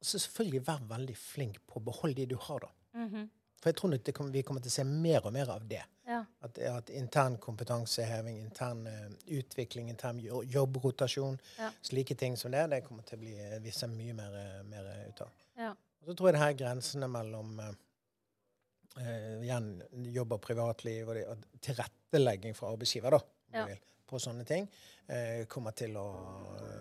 så 0.01 0.17
Selvfølgelig 0.17 0.63
vær 0.65 0.79
veldig 0.89 1.13
flink 1.13 1.59
på 1.69 1.77
å 1.77 1.83
beholde 1.85 2.23
de 2.23 2.31
du 2.31 2.35
har, 2.41 2.59
da. 2.59 2.69
Mm 2.97 3.09
-hmm. 3.09 3.27
For 3.61 3.69
jeg 3.69 3.75
tror 3.75 3.89
det, 3.89 4.31
vi 4.33 4.41
kommer 4.41 4.61
til 4.61 4.69
å 4.69 4.73
se 4.73 4.83
mer 4.83 5.25
og 5.25 5.33
mer 5.33 5.49
av 5.49 5.67
det. 5.67 5.83
Ja. 6.07 6.23
At, 6.41 6.57
at, 6.57 6.89
intern 6.89 7.37
kompetanseheving, 7.37 8.39
intern 8.39 8.87
uh, 8.87 9.11
utvikling, 9.27 9.89
intern 9.89 10.19
jobbrotasjon, 10.53 11.39
ja. 11.59 11.69
slike 11.81 12.15
ting 12.15 12.37
som 12.37 12.51
det, 12.51 12.69
det 12.69 12.81
kommer 12.83 13.03
til 13.03 13.17
å 13.17 13.21
bli 13.21 13.35
vi 13.61 13.87
mye 13.87 14.13
mer, 14.13 14.63
mer 14.63 15.07
ut 15.09 15.21
av. 15.21 15.29
Ja. 15.57 15.75
Og 16.01 16.09
så 16.09 16.15
tror 16.17 16.31
jeg 16.31 16.35
det 16.37 16.41
her 16.41 16.57
grensene 16.57 17.07
mellom 17.11 17.59
eh, 17.61 19.41
igjen 19.45 19.67
jobb 20.15 20.37
og 20.37 20.41
privatliv 20.43 21.09
og, 21.09 21.15
det, 21.17 21.25
og 21.29 21.61
tilrettelegging 21.61 22.53
for 22.57 22.73
arbeidsgiver 22.73 23.13
da, 23.13 23.19
ja. 23.53 23.65
vil, 23.69 23.79
på 24.09 24.19
sånne 24.19 24.45
ting, 24.47 24.65
eh, 25.07 25.45
kommer 25.51 25.71
til 25.77 25.93
å 26.01 26.07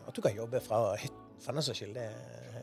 At 0.08 0.16
du 0.16 0.20
kan 0.24 0.34
jobbe 0.34 0.58
fra 0.64 0.96
hytten, 0.96 1.26
for 1.40 1.52
den 1.56 1.62
saks 1.64 1.78
skyld. 1.82 1.94
Det, 1.96 2.06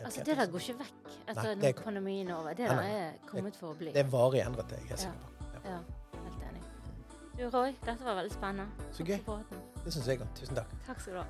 altså, 0.04 0.24
det 0.26 0.36
der 0.38 0.48
går 0.54 0.60
ikke 0.66 0.80
vekk 0.82 0.98
etter 1.14 1.44
Nei, 1.48 1.56
når 1.62 1.74
pandemien 1.84 2.28
er 2.30 2.36
over. 2.40 2.52
Det 2.58 2.68
der 2.70 2.82
er 2.84 3.08
kommet 3.30 3.56
for 3.58 3.68
å 3.72 3.76
bli. 3.78 3.90
Det 3.94 4.02
er 4.04 4.10
varig 4.12 4.42
endret, 4.46 4.68
det 4.70 4.78
er 4.82 4.84
jeg 4.92 5.00
sikker 5.06 5.20
på. 5.22 5.28
Ja. 5.54 5.60
ja. 5.72 5.80
helt 6.26 6.42
enig. 6.50 6.62
Du 7.38 7.44
Roy, 7.54 7.72
dette 7.86 8.02
var 8.02 8.16
veldig 8.24 8.34
spennende. 8.34 8.68
Så 8.98 9.02
gøy. 9.06 9.20
Det 9.86 9.92
syns 9.94 10.08
jeg 10.10 10.18
òg. 10.26 10.30
Tusen 10.42 10.56
takk. 10.58 10.70
Takk 10.90 11.00
skal 11.06 11.14
du 11.14 11.20
ha. 11.22 11.28